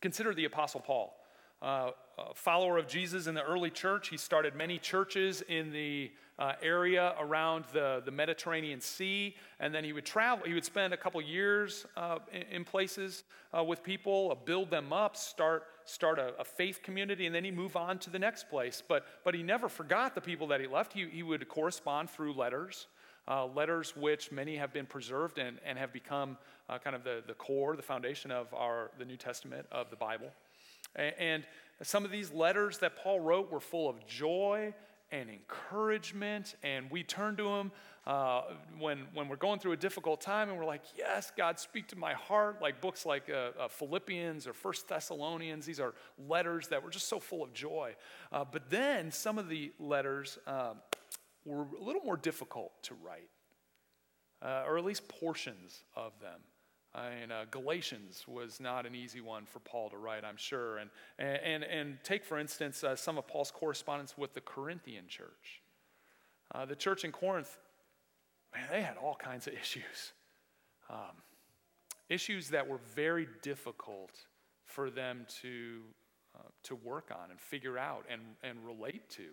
Consider 0.00 0.34
the 0.34 0.44
Apostle 0.44 0.80
Paul. 0.80 1.16
Uh, 1.62 1.90
a 2.18 2.34
follower 2.34 2.76
of 2.76 2.86
Jesus 2.86 3.26
in 3.26 3.34
the 3.34 3.42
early 3.42 3.70
church. 3.70 4.08
He 4.08 4.18
started 4.18 4.54
many 4.54 4.78
churches 4.78 5.42
in 5.48 5.72
the 5.72 6.12
uh, 6.38 6.52
area 6.62 7.14
around 7.18 7.64
the, 7.72 8.02
the 8.04 8.10
Mediterranean 8.10 8.80
Sea, 8.80 9.34
and 9.60 9.74
then 9.74 9.84
he 9.84 9.92
would 9.92 10.04
travel. 10.04 10.46
He 10.46 10.52
would 10.52 10.64
spend 10.64 10.92
a 10.92 10.96
couple 10.96 11.20
years 11.22 11.86
uh, 11.96 12.18
in, 12.32 12.42
in, 12.42 12.64
places 12.64 13.24
uh, 13.56 13.62
with 13.62 13.82
people, 13.82 14.30
uh, 14.32 14.34
build 14.34 14.70
them 14.70 14.92
up, 14.92 15.16
start, 15.16 15.64
start 15.84 16.18
a, 16.18 16.38
a, 16.38 16.44
faith 16.44 16.82
community, 16.82 17.26
and 17.26 17.34
then 17.34 17.44
he'd 17.44 17.56
move 17.56 17.76
on 17.76 17.98
to 18.00 18.10
the 18.10 18.18
next 18.18 18.50
place. 18.50 18.82
But, 18.86 19.06
but 19.24 19.34
he 19.34 19.42
never 19.42 19.68
forgot 19.68 20.14
the 20.14 20.20
people 20.20 20.48
that 20.48 20.60
he 20.60 20.66
left. 20.66 20.92
He, 20.92 21.08
he 21.08 21.22
would 21.22 21.48
correspond 21.48 22.10
through 22.10 22.34
letters 22.34 22.88
uh, 23.28 23.46
letters 23.46 23.96
which 23.96 24.30
many 24.30 24.56
have 24.56 24.72
been 24.72 24.86
preserved 24.86 25.38
and, 25.38 25.58
and 25.64 25.78
have 25.78 25.92
become 25.92 26.36
uh, 26.68 26.78
kind 26.78 26.94
of 26.94 27.04
the, 27.04 27.22
the 27.26 27.34
core, 27.34 27.76
the 27.76 27.82
foundation 27.82 28.30
of 28.30 28.52
our, 28.54 28.90
the 28.98 29.04
New 29.04 29.16
Testament 29.16 29.66
of 29.72 29.90
the 29.90 29.96
Bible. 29.96 30.30
And, 30.96 31.14
and 31.18 31.44
some 31.82 32.04
of 32.04 32.10
these 32.10 32.32
letters 32.32 32.78
that 32.78 32.96
Paul 32.96 33.20
wrote 33.20 33.50
were 33.50 33.60
full 33.60 33.88
of 33.88 34.06
joy 34.06 34.74
and 35.12 35.28
encouragement, 35.30 36.56
and 36.62 36.90
we 36.90 37.02
turn 37.02 37.36
to 37.36 37.48
him 37.48 37.72
uh, 38.06 38.42
when, 38.78 39.06
when 39.14 39.28
we're 39.28 39.36
going 39.36 39.58
through 39.58 39.72
a 39.72 39.76
difficult 39.76 40.20
time 40.20 40.50
and 40.50 40.58
we're 40.58 40.64
like, 40.64 40.82
Yes, 40.96 41.32
God, 41.36 41.58
speak 41.58 41.88
to 41.88 41.96
my 41.96 42.12
heart. 42.12 42.60
Like 42.60 42.80
books 42.80 43.06
like 43.06 43.30
uh, 43.30 43.50
uh, 43.58 43.68
Philippians 43.68 44.46
or 44.46 44.52
First 44.52 44.88
Thessalonians, 44.88 45.64
these 45.64 45.80
are 45.80 45.94
letters 46.28 46.68
that 46.68 46.82
were 46.82 46.90
just 46.90 47.08
so 47.08 47.18
full 47.18 47.42
of 47.42 47.52
joy. 47.54 47.94
Uh, 48.32 48.44
but 48.50 48.68
then 48.70 49.10
some 49.10 49.38
of 49.38 49.48
the 49.48 49.72
letters 49.78 50.38
um, 50.46 50.76
were 51.44 51.66
a 51.78 51.82
little 51.82 52.02
more 52.02 52.16
difficult 52.16 52.72
to 52.84 52.94
write, 52.94 53.28
uh, 54.42 54.64
or 54.66 54.78
at 54.78 54.84
least 54.84 55.08
portions 55.08 55.84
of 55.96 56.12
them. 56.20 56.40
and 56.94 57.32
uh, 57.32 57.44
Galatians 57.50 58.24
was 58.26 58.60
not 58.60 58.86
an 58.86 58.94
easy 58.94 59.20
one 59.20 59.44
for 59.46 59.58
Paul 59.60 59.90
to 59.90 59.96
write, 59.96 60.24
I'm 60.24 60.36
sure. 60.36 60.78
And, 60.78 60.90
and, 61.18 61.64
and 61.64 61.98
take, 62.04 62.24
for 62.24 62.38
instance, 62.38 62.84
uh, 62.84 62.96
some 62.96 63.18
of 63.18 63.26
Paul's 63.26 63.50
correspondence 63.50 64.16
with 64.16 64.34
the 64.34 64.40
Corinthian 64.40 65.08
church. 65.08 65.62
Uh, 66.54 66.64
the 66.64 66.76
church 66.76 67.04
in 67.04 67.12
Corinth, 67.12 67.58
man, 68.54 68.64
they 68.70 68.82
had 68.82 68.96
all 68.96 69.16
kinds 69.16 69.46
of 69.46 69.54
issues. 69.60 70.12
Um, 70.88 71.22
issues 72.08 72.48
that 72.50 72.66
were 72.68 72.80
very 72.94 73.26
difficult 73.42 74.12
for 74.64 74.90
them 74.90 75.26
to, 75.42 75.80
uh, 76.36 76.48
to 76.64 76.74
work 76.74 77.10
on 77.10 77.30
and 77.30 77.40
figure 77.40 77.78
out 77.78 78.04
and, 78.10 78.22
and 78.42 78.64
relate 78.64 79.08
to. 79.10 79.24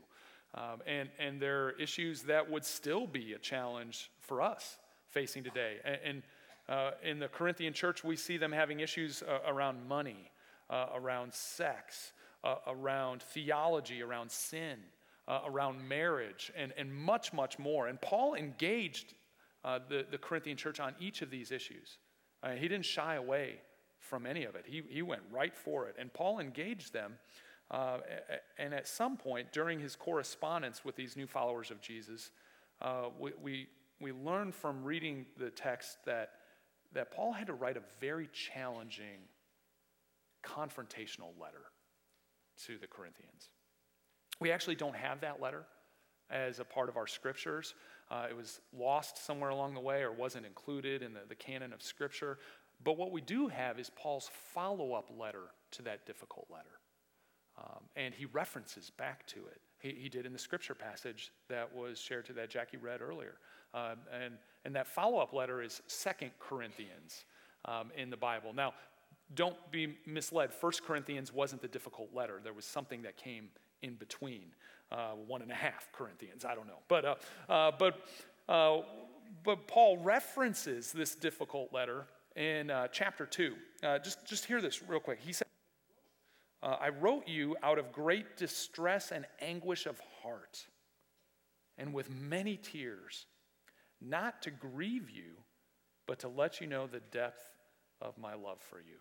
Um, 0.54 0.82
and, 0.86 1.10
and 1.18 1.42
there 1.42 1.68
are 1.68 1.72
issues 1.72 2.24
that 2.24 2.50
would 2.50 2.66
still 2.66 3.08
be 3.08 3.34
a 3.34 3.40
challenge 3.40 4.12
for 4.20 4.42
us 4.42 4.78
facing 5.10 5.44
today. 5.44 5.78
And, 5.86 6.00
and 6.04 6.24
uh, 6.68 6.92
in 7.04 7.20
the 7.20 7.28
Corinthian 7.28 7.74
church, 7.74 8.04
we 8.04 8.16
see 8.16 8.38
them 8.38 8.52
having 8.52 8.80
issues 8.80 9.24
uh, 9.24 9.40
around 9.48 9.88
money, 9.88 10.32
uh, 10.70 10.88
around 10.96 11.34
sex, 11.34 12.14
uh, 12.44 12.56
around 12.68 13.22
theology, 13.22 14.02
around 14.02 14.32
sin, 14.32 14.78
uh, 15.28 15.42
around 15.46 15.88
marriage, 15.88 16.52
and, 16.56 16.74
and 16.78 16.94
much, 16.94 17.34
much 17.34 17.58
more. 17.58 17.88
And 17.88 18.00
Paul 18.02 18.36
engaged 18.36 19.14
uh, 19.64 19.80
the, 19.88 20.06
the 20.10 20.18
Corinthian 20.18 20.58
church 20.58 20.80
on 20.80 20.96
each 21.00 21.22
of 21.22 21.30
these 21.30 21.52
issues. 21.52 21.98
he 22.58 22.68
didn't 22.68 22.86
shy 22.86 23.16
away 23.16 23.62
from 24.00 24.26
any 24.26 24.44
of 24.46 24.56
it, 24.56 24.66
he, 24.68 24.82
he 24.90 25.02
went 25.02 25.22
right 25.32 25.56
for 25.56 25.88
it. 25.88 25.96
And 25.98 26.12
Paul 26.12 26.40
engaged 26.40 26.92
them 26.92 27.14
uh, 27.72 28.00
and 28.58 28.74
at 28.74 28.88
some 28.88 29.16
point 29.16 29.52
during 29.54 29.80
his 29.80 29.96
correspondence 29.96 30.84
with 30.84 30.96
these 30.96 31.16
new 31.16 31.26
followers 31.26 31.72
of 31.72 31.82
Jesus, 31.82 32.32
uh, 32.82 33.06
we, 33.18 33.32
we, 33.42 33.68
we 34.02 34.12
learn 34.12 34.52
from 34.52 34.84
reading 34.84 35.26
the 35.38 35.50
text 35.50 35.98
that, 36.06 36.32
that 36.94 37.12
Paul 37.12 37.32
had 37.32 37.48
to 37.48 37.54
write 37.54 37.78
a 37.78 37.82
very 38.02 38.30
challenging, 38.34 39.20
confrontational 40.44 41.32
letter 41.42 41.72
to 42.66 42.78
the 42.78 42.88
Corinthians. 42.88 43.50
We 44.42 44.52
actually 44.52 44.76
don't 44.76 44.96
have 44.96 45.22
that 45.22 45.42
letter 45.42 45.64
as 46.30 46.60
a 46.60 46.66
part 46.66 46.90
of 46.90 46.98
our 46.98 47.08
scriptures. 47.08 47.74
Uh, 48.10 48.28
it 48.30 48.36
was 48.36 48.60
lost 48.78 49.26
somewhere 49.26 49.52
along 49.52 49.76
the 49.76 49.80
way 49.80 50.02
or 50.02 50.12
wasn't 50.12 50.46
included 50.46 51.04
in 51.04 51.14
the, 51.14 51.22
the 51.30 51.36
canon 51.36 51.72
of 51.72 51.82
scripture. 51.82 52.38
But 52.84 52.98
what 52.98 53.12
we 53.12 53.22
do 53.22 53.48
have 53.48 53.80
is 53.80 53.90
Paul's 53.96 54.30
follow 54.54 54.94
up 54.94 55.10
letter 55.18 55.52
to 55.72 55.84
that 55.84 56.06
difficult 56.06 56.48
letter. 56.52 56.81
Um, 57.62 57.84
and 57.96 58.14
he 58.14 58.26
references 58.26 58.90
back 58.90 59.28
to 59.28 59.40
it. 59.40 59.62
He, 59.80 59.96
he, 60.04 60.10
did 60.10 60.26
in 60.26 60.34
the 60.34 60.40
scripture 60.40 60.76
passage 60.76 61.32
that 61.50 61.74
was 61.76 62.00
shared 62.00 62.26
to 62.28 62.34
that 62.34 62.50
Jackie 62.50 62.78
read 62.78 63.02
earlier. 63.02 63.36
Um, 63.74 63.98
and, 64.14 64.34
and 64.66 64.76
that 64.76 64.88
follow 64.88 65.20
up 65.20 65.34
letter 65.34 65.62
is 65.62 65.82
Second 65.88 66.32
Corinthians 66.40 67.26
um, 67.66 67.92
in 67.96 68.10
the 68.10 68.18
Bible. 68.18 68.54
Now, 68.54 68.74
don't 69.36 69.56
be 69.72 69.98
misled. 70.06 70.54
First 70.54 70.84
Corinthians 70.84 71.34
wasn't 71.34 71.62
the 71.62 71.68
difficult 71.68 72.10
letter, 72.14 72.40
there 72.44 72.54
was 72.54 72.66
something 72.66 73.02
that 73.04 73.18
came 73.18 73.50
in 73.82 73.96
between. 73.96 74.54
Uh, 74.92 75.12
one 75.26 75.42
and 75.42 75.50
a 75.50 75.56
half 75.56 75.88
Corinthians, 75.94 76.44
I 76.44 76.54
don't 76.54 76.68
know. 76.68 76.80
But, 76.90 77.06
uh, 77.06 77.16
uh, 77.48 77.72
but, 77.80 78.02
uh, 78.50 78.82
but 79.42 79.66
Paul 79.66 79.98
references 79.98 80.92
this 80.92 81.16
difficult 81.16 81.72
letter 81.72 82.08
in 82.36 82.70
uh, 82.70 82.90
chapter 82.92 83.26
2. 83.26 83.56
Uh, 83.84 84.00
just, 84.00 84.26
just 84.26 84.44
hear 84.44 84.60
this 84.60 84.84
real 84.84 85.00
quick. 85.00 85.20
He 85.22 85.32
said, 85.32 85.48
uh, 86.64 86.78
I 86.80 86.90
wrote 86.90 87.28
you 87.28 87.56
out 87.64 87.80
of 87.80 87.92
great 87.92 88.38
distress 88.38 89.12
and 89.12 89.26
anguish 89.40 89.86
of 89.86 90.00
heart, 90.22 90.66
and 91.78 91.94
with 91.94 92.10
many 92.10 92.58
tears, 92.58 93.26
not 94.00 94.42
to 94.44 94.52
grieve 94.52 95.10
you, 95.10 95.38
but 96.08 96.20
to 96.20 96.28
let 96.28 96.62
you 96.62 96.68
know 96.68 96.88
the 96.88 97.00
depth 97.12 97.44
of 98.02 98.18
my 98.18 98.34
love 98.34 98.62
for 98.62 98.80
you. 98.80 98.98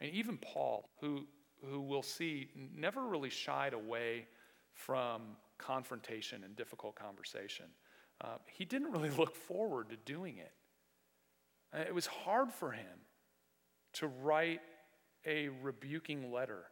And 0.00 0.10
even 0.12 0.36
Paul, 0.38 0.88
who, 1.00 1.26
who 1.64 1.80
we'll 1.80 2.02
see 2.02 2.48
never 2.74 3.06
really 3.06 3.30
shied 3.30 3.72
away 3.72 4.26
from 4.74 5.22
confrontation 5.58 6.44
and 6.44 6.56
difficult 6.56 6.96
conversation, 6.96 7.66
uh, 8.20 8.38
he 8.46 8.64
didn't 8.64 8.92
really 8.92 9.10
look 9.18 9.34
forward 9.34 9.90
to 9.90 9.96
doing 9.96 10.38
it. 10.38 10.52
Uh, 11.74 11.80
it 11.80 11.94
was 11.94 12.06
hard 12.06 12.52
for 12.52 12.72
him 12.72 13.06
to 13.94 14.06
write 14.06 14.60
a 15.26 15.48
rebuking 15.62 16.32
letter. 16.32 16.64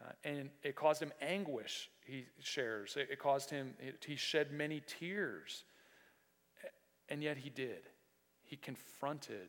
Uh, 0.00 0.12
and 0.24 0.50
it 0.62 0.76
caused 0.76 1.02
him 1.02 1.12
anguish, 1.22 1.88
he 2.04 2.26
shares. 2.40 2.96
It, 2.96 3.08
it 3.12 3.18
caused 3.18 3.50
him, 3.50 3.74
it, 3.78 4.04
he 4.06 4.16
shed 4.16 4.52
many 4.52 4.82
tears. 4.86 5.64
And 7.08 7.22
yet 7.22 7.36
he 7.38 7.50
did. 7.50 7.88
He 8.42 8.56
confronted 8.56 9.48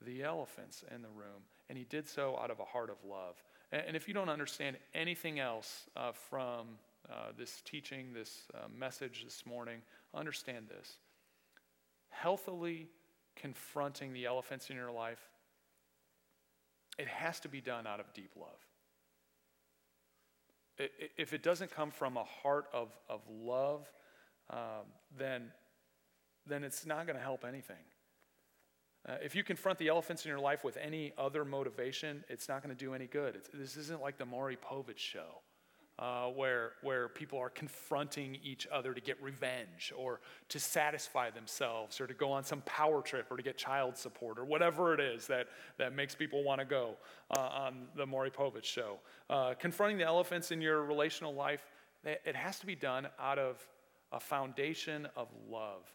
the 0.00 0.22
elephants 0.22 0.84
in 0.94 1.02
the 1.02 1.08
room, 1.08 1.42
and 1.68 1.76
he 1.76 1.84
did 1.84 2.08
so 2.08 2.38
out 2.42 2.50
of 2.50 2.58
a 2.58 2.64
heart 2.64 2.90
of 2.90 2.96
love. 3.08 3.42
And, 3.70 3.82
and 3.88 3.96
if 3.96 4.08
you 4.08 4.14
don't 4.14 4.28
understand 4.28 4.76
anything 4.94 5.38
else 5.38 5.84
uh, 5.96 6.12
from 6.12 6.78
uh, 7.10 7.32
this 7.36 7.60
teaching, 7.64 8.12
this 8.12 8.44
uh, 8.54 8.68
message 8.76 9.24
this 9.24 9.44
morning, 9.44 9.82
understand 10.14 10.66
this. 10.68 10.96
Healthily 12.08 12.88
confronting 13.36 14.12
the 14.12 14.26
elephants 14.26 14.70
in 14.70 14.76
your 14.76 14.92
life 14.92 15.20
it 16.98 17.08
has 17.08 17.40
to 17.40 17.48
be 17.48 17.60
done 17.60 17.86
out 17.86 18.00
of 18.00 18.12
deep 18.12 18.32
love. 18.36 18.48
If 21.16 21.32
it 21.32 21.42
doesn't 21.42 21.70
come 21.70 21.90
from 21.90 22.16
a 22.16 22.24
heart 22.24 22.66
of, 22.72 22.88
of 23.08 23.20
love, 23.30 23.90
um, 24.50 24.86
then, 25.16 25.52
then 26.46 26.64
it's 26.64 26.86
not 26.86 27.06
going 27.06 27.16
to 27.16 27.22
help 27.22 27.44
anything. 27.44 27.76
Uh, 29.08 29.16
if 29.22 29.34
you 29.34 29.44
confront 29.44 29.78
the 29.78 29.88
elephants 29.88 30.24
in 30.24 30.28
your 30.28 30.38
life 30.38 30.64
with 30.64 30.76
any 30.76 31.12
other 31.18 31.44
motivation, 31.44 32.24
it's 32.28 32.48
not 32.48 32.62
going 32.62 32.74
to 32.74 32.84
do 32.84 32.94
any 32.94 33.06
good. 33.06 33.36
It's, 33.36 33.48
this 33.52 33.76
isn't 33.76 34.00
like 34.00 34.16
the 34.16 34.26
Maury 34.26 34.56
Povich 34.56 34.98
show 34.98 35.42
uh, 35.98 36.26
where, 36.26 36.72
where 36.82 37.08
people 37.08 37.38
are 37.38 37.50
confronting 37.50 38.38
each 38.42 38.66
other 38.72 38.94
to 38.94 39.00
get 39.00 39.22
revenge 39.22 39.92
or 39.96 40.20
to 40.48 40.58
satisfy 40.58 41.30
themselves 41.30 42.00
or 42.00 42.06
to 42.06 42.14
go 42.14 42.32
on 42.32 42.42
some 42.42 42.62
power 42.62 43.02
trip 43.02 43.26
or 43.30 43.36
to 43.36 43.42
get 43.42 43.56
child 43.56 43.96
support 43.96 44.38
or 44.38 44.44
whatever 44.44 44.94
it 44.94 45.00
is 45.00 45.26
that, 45.26 45.48
that 45.78 45.94
makes 45.94 46.14
people 46.14 46.42
want 46.42 46.60
to 46.60 46.64
go 46.64 46.96
uh, 47.36 47.40
on 47.40 47.86
the 47.94 48.06
Maury 48.06 48.30
Povich 48.30 48.64
show. 48.64 48.98
Uh, 49.28 49.54
confronting 49.58 49.98
the 49.98 50.04
elephants 50.04 50.50
in 50.50 50.60
your 50.60 50.82
relational 50.82 51.34
life, 51.34 51.66
it 52.04 52.34
has 52.34 52.58
to 52.58 52.66
be 52.66 52.74
done 52.74 53.06
out 53.20 53.38
of 53.38 53.62
a 54.10 54.18
foundation 54.18 55.06
of 55.14 55.28
love. 55.48 55.92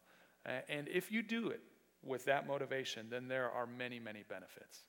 And 0.69 0.87
if 0.87 1.11
you 1.11 1.21
do 1.21 1.49
it 1.49 1.61
with 2.01 2.23
that 2.25 2.47
motivation, 2.47 3.07
then 3.09 3.27
there 3.27 3.51
are 3.51 3.67
many, 3.67 3.99
many 3.99 4.23
benefits. 4.29 4.83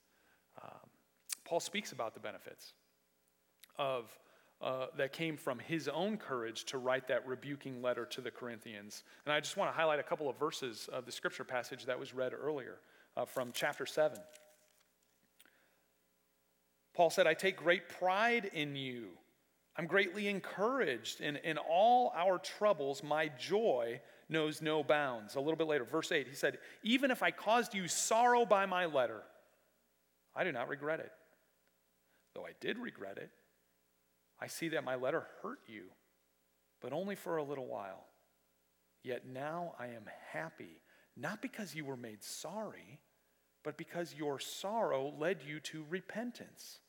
Um, 0.63 0.89
Paul 1.43 1.59
speaks 1.59 1.91
about 1.91 2.13
the 2.13 2.19
benefits 2.19 2.73
of 3.77 4.05
uh, 4.61 4.87
that 4.97 5.13
came 5.13 5.37
from 5.37 5.59
his 5.59 5.87
own 5.87 6.17
courage 6.17 6.65
to 6.65 6.77
write 6.77 7.07
that 7.07 7.25
rebuking 7.27 7.81
letter 7.81 8.05
to 8.05 8.21
the 8.21 8.31
Corinthians. 8.31 9.03
And 9.25 9.33
I 9.33 9.39
just 9.39 9.55
want 9.55 9.71
to 9.71 9.75
highlight 9.75 9.99
a 9.99 10.03
couple 10.03 10.29
of 10.29 10.37
verses 10.37 10.89
of 10.91 11.05
the 11.05 11.11
scripture 11.11 11.45
passage 11.45 11.85
that 11.85 11.97
was 11.97 12.13
read 12.13 12.33
earlier 12.33 12.75
uh, 13.15 13.25
from 13.25 13.51
chapter 13.53 13.85
7. 13.85 14.17
Paul 16.93 17.09
said, 17.09 17.27
I 17.27 17.33
take 17.33 17.55
great 17.55 17.87
pride 17.87 18.51
in 18.53 18.75
you. 18.75 19.07
I'm 19.77 19.87
greatly 19.87 20.27
encouraged. 20.27 21.21
In, 21.21 21.37
in 21.37 21.57
all 21.57 22.11
our 22.13 22.37
troubles, 22.37 23.01
my 23.01 23.29
joy 23.39 24.01
knows 24.27 24.61
no 24.61 24.83
bounds. 24.83 25.35
A 25.35 25.39
little 25.39 25.55
bit 25.55 25.67
later, 25.67 25.85
verse 25.85 26.11
8, 26.11 26.27
he 26.27 26.35
said, 26.35 26.57
Even 26.83 27.11
if 27.11 27.23
I 27.23 27.31
caused 27.31 27.73
you 27.73 27.87
sorrow 27.87 28.45
by 28.45 28.65
my 28.65 28.87
letter, 28.87 29.21
I 30.35 30.43
do 30.43 30.51
not 30.51 30.67
regret 30.67 30.99
it. 30.99 31.11
Though 32.35 32.45
I 32.45 32.51
did 32.59 32.77
regret 32.77 33.17
it, 33.17 33.31
I 34.41 34.47
see 34.47 34.69
that 34.69 34.83
my 34.83 34.95
letter 34.95 35.25
hurt 35.41 35.59
you, 35.67 35.85
but 36.81 36.93
only 36.93 37.15
for 37.15 37.37
a 37.37 37.43
little 37.43 37.67
while. 37.67 38.05
Yet 39.03 39.25
now 39.27 39.73
I 39.79 39.87
am 39.87 40.09
happy, 40.31 40.81
not 41.15 41.41
because 41.41 41.75
you 41.75 41.85
were 41.85 41.97
made 41.97 42.23
sorry, 42.23 42.99
but 43.63 43.77
because 43.77 44.15
your 44.15 44.39
sorrow 44.39 45.13
led 45.17 45.41
you 45.45 45.59
to 45.59 45.85
repentance. 45.89 46.79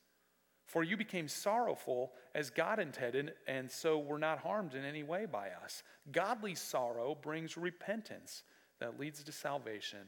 For 0.66 0.84
you 0.84 0.96
became 0.96 1.26
sorrowful 1.26 2.12
as 2.32 2.50
God 2.50 2.78
intended, 2.78 3.32
and 3.48 3.68
so 3.68 3.98
were 3.98 4.18
not 4.18 4.38
harmed 4.38 4.74
in 4.74 4.84
any 4.84 5.02
way 5.02 5.26
by 5.26 5.48
us. 5.64 5.82
Godly 6.12 6.54
sorrow 6.54 7.16
brings 7.20 7.56
repentance 7.56 8.44
that 8.78 8.98
leads 8.98 9.24
to 9.24 9.32
salvation 9.32 10.06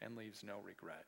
and 0.00 0.16
leaves 0.16 0.42
no 0.42 0.60
regret. 0.64 1.04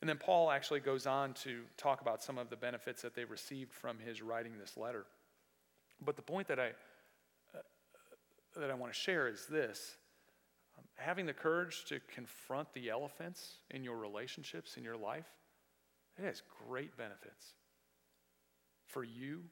And 0.00 0.08
then 0.08 0.16
Paul 0.16 0.50
actually 0.50 0.80
goes 0.80 1.06
on 1.06 1.34
to 1.34 1.62
talk 1.76 2.00
about 2.00 2.22
some 2.22 2.38
of 2.38 2.48
the 2.48 2.56
benefits 2.56 3.02
that 3.02 3.14
they 3.14 3.24
received 3.24 3.72
from 3.72 3.98
his 3.98 4.22
writing 4.22 4.52
this 4.58 4.76
letter. 4.76 5.04
But 6.00 6.16
the 6.16 6.22
point 6.22 6.48
that 6.48 6.58
I, 6.58 6.68
uh, 7.54 7.60
that 8.56 8.70
I 8.70 8.74
want 8.74 8.92
to 8.92 8.98
share 8.98 9.28
is 9.28 9.46
this 9.46 9.96
um, 10.78 10.84
having 10.96 11.26
the 11.26 11.34
courage 11.34 11.84
to 11.88 12.00
confront 12.12 12.72
the 12.72 12.88
elephants 12.88 13.58
in 13.70 13.84
your 13.84 13.98
relationships, 13.98 14.78
in 14.78 14.84
your 14.84 14.96
life, 14.96 15.28
it 16.18 16.24
has 16.24 16.42
great 16.66 16.96
benefits 16.96 17.54
for 18.86 19.04
you, 19.04 19.42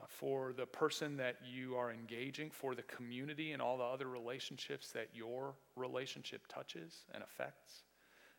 uh, 0.00 0.06
for 0.08 0.54
the 0.54 0.66
person 0.66 1.18
that 1.18 1.36
you 1.44 1.76
are 1.76 1.92
engaging, 1.92 2.50
for 2.50 2.74
the 2.74 2.82
community 2.82 3.52
and 3.52 3.60
all 3.60 3.76
the 3.76 3.84
other 3.84 4.08
relationships 4.08 4.90
that 4.92 5.08
your 5.12 5.54
relationship 5.76 6.46
touches 6.48 7.04
and 7.12 7.22
affects. 7.22 7.82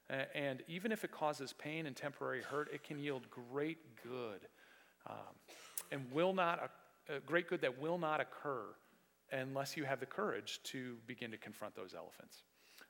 And 0.10 0.64
even 0.68 0.92
if 0.92 1.04
it 1.04 1.12
causes 1.12 1.54
pain 1.54 1.86
and 1.86 1.96
temporary 1.96 2.42
hurt, 2.42 2.70
it 2.74 2.84
can 2.84 2.98
yield 2.98 3.30
great 3.30 3.78
good 4.04 4.48
um, 5.08 5.16
and 5.92 6.12
will 6.12 6.34
not, 6.34 6.72
uh, 7.10 7.20
great 7.26 7.48
good 7.48 7.62
that 7.62 7.80
will 7.80 7.98
not 7.98 8.20
occur 8.20 8.64
unless 9.32 9.78
you 9.78 9.84
have 9.84 10.00
the 10.00 10.06
courage 10.06 10.60
to 10.64 10.98
begin 11.06 11.32
to 11.32 11.38
confront 11.38 11.76
those 11.76 11.94
elephants. 11.94 12.44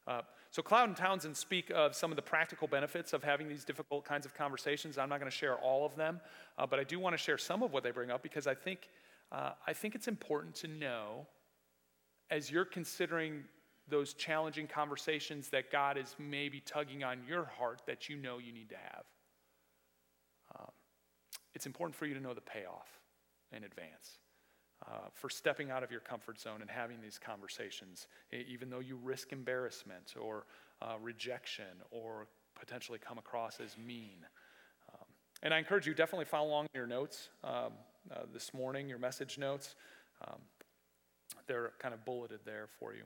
Uh, 0.07 0.21
so, 0.51 0.61
Cloud 0.63 0.87
and 0.87 0.97
Townsend 0.97 1.35
speak 1.37 1.69
of 1.69 1.93
some 1.93 2.11
of 2.11 2.15
the 2.15 2.21
practical 2.21 2.67
benefits 2.67 3.13
of 3.13 3.23
having 3.23 3.47
these 3.47 3.63
difficult 3.63 4.05
kinds 4.05 4.25
of 4.25 4.33
conversations. 4.33 4.97
I'm 4.97 5.09
not 5.09 5.19
going 5.19 5.29
to 5.29 5.37
share 5.37 5.55
all 5.55 5.85
of 5.85 5.95
them, 5.95 6.19
uh, 6.57 6.65
but 6.65 6.79
I 6.79 6.83
do 6.83 6.99
want 6.99 7.13
to 7.13 7.17
share 7.17 7.37
some 7.37 7.61
of 7.61 7.71
what 7.71 7.83
they 7.83 7.91
bring 7.91 8.09
up 8.09 8.23
because 8.23 8.47
I 8.47 8.55
think, 8.55 8.89
uh, 9.31 9.51
I 9.67 9.73
think 9.73 9.93
it's 9.93 10.07
important 10.07 10.55
to 10.55 10.67
know 10.67 11.27
as 12.31 12.49
you're 12.49 12.65
considering 12.65 13.43
those 13.89 14.13
challenging 14.13 14.67
conversations 14.67 15.49
that 15.49 15.71
God 15.71 15.97
is 15.97 16.15
maybe 16.19 16.61
tugging 16.61 17.03
on 17.03 17.19
your 17.27 17.45
heart 17.45 17.81
that 17.87 18.09
you 18.09 18.17
know 18.17 18.37
you 18.37 18.53
need 18.53 18.69
to 18.69 18.77
have. 18.77 19.03
Um, 20.59 20.71
it's 21.53 21.65
important 21.65 21.95
for 21.95 22.05
you 22.05 22.13
to 22.13 22.19
know 22.19 22.33
the 22.33 22.41
payoff 22.41 22.99
in 23.55 23.63
advance. 23.63 24.19
Uh, 24.87 25.09
for 25.13 25.29
stepping 25.29 25.71
out 25.71 25.83
of 25.83 25.91
your 25.91 25.99
comfort 25.99 26.39
zone 26.39 26.61
and 26.61 26.69
having 26.69 27.01
these 27.01 27.19
conversations, 27.19 28.07
even 28.31 28.69
though 28.69 28.79
you 28.79 28.97
risk 29.03 29.33
embarrassment 29.33 30.13
or 30.19 30.45
uh, 30.81 30.93
rejection 31.01 31.65
or 31.91 32.27
potentially 32.57 32.97
come 32.97 33.17
across 33.17 33.59
as 33.59 33.77
mean. 33.77 34.25
Um, 34.93 35.05
and 35.43 35.53
I 35.53 35.57
encourage 35.57 35.85
you 35.85 35.93
definitely 35.93 36.25
follow 36.25 36.47
along 36.47 36.67
in 36.73 36.77
your 36.77 36.87
notes 36.87 37.27
um, 37.43 37.73
uh, 38.09 38.21
this 38.33 38.53
morning, 38.53 38.87
your 38.87 38.99
message 38.99 39.37
notes. 39.37 39.75
Um, 40.25 40.39
they're 41.45 41.73
kind 41.79 41.93
of 41.93 42.05
bulleted 42.05 42.39
there 42.45 42.67
for 42.79 42.93
you. 42.93 43.03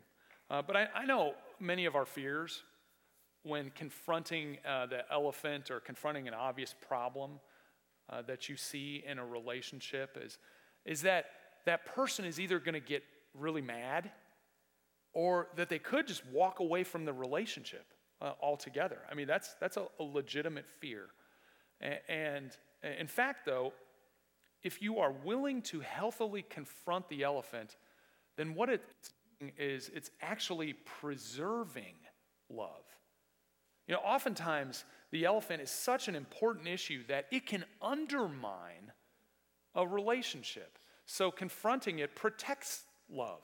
Uh, 0.53 0.61
but 0.61 0.77
I, 0.77 0.87
I, 0.93 1.05
know 1.05 1.33
many 1.59 1.85
of 1.85 1.95
our 1.95 2.05
fears 2.05 2.61
when 3.41 3.71
confronting 3.71 4.59
uh, 4.63 4.85
the 4.85 4.99
elephant 5.11 5.71
or 5.71 5.79
confronting 5.79 6.27
an 6.27 6.35
obvious 6.35 6.75
problem 6.87 7.39
uh, 8.07 8.21
that 8.21 8.47
you 8.49 8.55
see 8.55 9.03
in 9.07 9.17
a 9.17 9.25
relationship 9.25 10.15
is, 10.23 10.37
is 10.85 11.01
that 11.01 11.25
that 11.65 11.87
person 11.95 12.23
is 12.23 12.39
either 12.39 12.59
going 12.59 12.75
to 12.75 12.79
get 12.79 13.01
really 13.33 13.63
mad 13.63 14.11
or 15.13 15.47
that 15.55 15.69
they 15.69 15.79
could 15.79 16.05
just 16.05 16.23
walk 16.27 16.59
away 16.59 16.83
from 16.83 17.03
the 17.03 17.13
relationship 17.13 17.87
uh, 18.21 18.33
altogether. 18.39 18.99
I 19.09 19.15
mean, 19.15 19.25
that's, 19.25 19.55
that's 19.59 19.77
a, 19.77 19.87
a 19.99 20.03
legitimate 20.03 20.69
fear. 20.79 21.07
And, 21.81 22.51
and 22.83 22.95
in 22.99 23.07
fact, 23.07 23.47
though, 23.47 23.73
if 24.61 24.83
you 24.83 24.99
are 24.99 25.13
willing 25.25 25.63
to 25.63 25.79
healthily 25.79 26.45
confront 26.47 27.09
the 27.09 27.23
elephant, 27.23 27.75
then 28.37 28.53
what 28.53 28.69
it's 28.69 29.13
is 29.57 29.89
it's 29.93 30.11
actually 30.21 30.73
preserving 30.73 31.95
love. 32.49 32.83
You 33.87 33.95
know, 33.95 34.01
oftentimes 34.01 34.85
the 35.11 35.25
elephant 35.25 35.61
is 35.61 35.69
such 35.69 36.07
an 36.07 36.15
important 36.15 36.67
issue 36.67 37.03
that 37.07 37.25
it 37.31 37.45
can 37.45 37.65
undermine 37.81 38.91
a 39.75 39.85
relationship. 39.85 40.77
So 41.05 41.31
confronting 41.31 41.99
it 41.99 42.15
protects 42.15 42.83
love. 43.09 43.41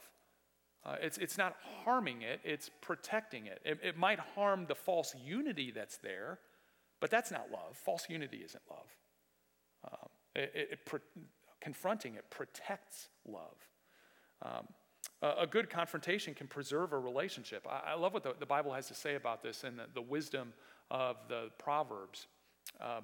Uh, 0.86 0.96
it's, 1.02 1.18
it's 1.18 1.38
not 1.38 1.56
harming 1.84 2.22
it, 2.22 2.40
it's 2.44 2.70
protecting 2.82 3.48
it. 3.48 3.60
it. 3.66 3.80
it. 3.84 3.98
might 3.98 4.20
harm 4.20 4.66
the 4.68 4.76
false 4.76 5.14
unity 5.26 5.72
that's 5.72 5.98
there, 5.98 6.40
but 7.02 7.12
that's 7.12 7.32
not 7.32 7.52
love. 7.52 7.76
False 7.76 8.06
unity 8.10 8.38
isn't 8.38 8.64
love. 8.70 8.88
Um, 9.84 10.10
it, 10.36 10.52
it, 10.56 10.70
it 10.72 11.02
confronting 11.60 12.16
it 12.16 12.30
protects 12.30 13.10
love. 13.28 13.58
Um, 14.42 14.68
a 15.22 15.46
good 15.46 15.70
confrontation 15.70 16.34
can 16.34 16.48
preserve 16.48 16.94
a 16.94 16.98
relationship. 16.98 17.68
I, 17.70 17.96
love 17.96 18.14
what 18.14 18.24
the, 18.24 18.36
the, 18.40 18.46
Bible 18.46 18.72
has 18.74 18.88
to 18.88 18.94
say 18.94 19.16
about 19.16 19.44
this 19.44 19.66
and 19.66 19.78
the, 19.78 19.86
the 19.94 20.02
wisdom 20.02 20.54
of 20.90 21.18
the 21.28 21.50
Proverbs. 21.58 22.28
Uh, 22.80 23.02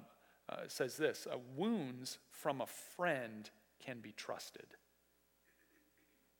uh, 0.48 0.56
says 0.68 0.96
this 0.96 1.26
uh, 1.30 1.36
Wounds 1.56 2.18
from 2.30 2.60
a 2.60 2.66
friend 2.66 3.50
can 3.84 4.00
be 4.00 4.12
trusted, 4.12 4.66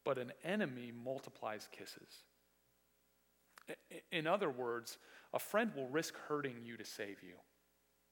but 0.05 0.19
an 0.19 0.33
enemy 0.45 0.93
multiplies 1.05 1.69
kisses. 1.73 2.23
In 4.13 4.27
other 4.27 4.49
words, 4.49 4.99
a 5.35 5.39
friend 5.39 5.73
will 5.75 5.89
risk 5.89 6.15
hurting 6.29 6.59
you 6.65 6.77
to 6.77 6.85
save 6.85 7.23
you 7.23 7.35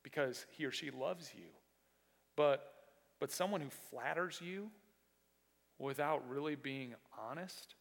because 0.02 0.46
he 0.50 0.64
or 0.64 0.72
she 0.72 0.90
loves 0.90 1.30
you. 1.36 1.46
But, 2.36 2.72
but 3.20 3.30
someone 3.30 3.60
who 3.60 3.70
flatters 3.70 4.40
you 4.42 4.70
without 5.78 6.28
really 6.28 6.54
being 6.54 6.94
honest 7.18 7.74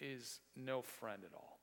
is 0.00 0.40
no 0.56 0.82
friend 0.82 1.22
at 1.24 1.34
all. 1.34 1.58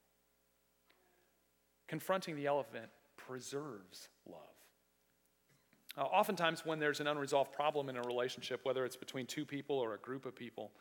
Confronting 1.87 2.35
the 2.35 2.47
elephant 2.47 2.89
preserves 3.17 4.09
love. 4.27 4.41
Uh, 5.97 6.01
oftentimes, 6.01 6.65
when 6.65 6.79
there's 6.79 6.99
an 6.99 7.07
unresolved 7.07 7.53
problem 7.53 7.87
in 7.89 7.95
a 7.95 8.01
relationship, 8.01 8.59
whether 8.63 8.83
it's 8.83 8.97
between 8.97 9.25
two 9.25 9.45
people 9.45 9.77
or 9.77 9.93
a 9.93 9.97
group 9.99 10.25
of 10.25 10.35
people, 10.35 10.71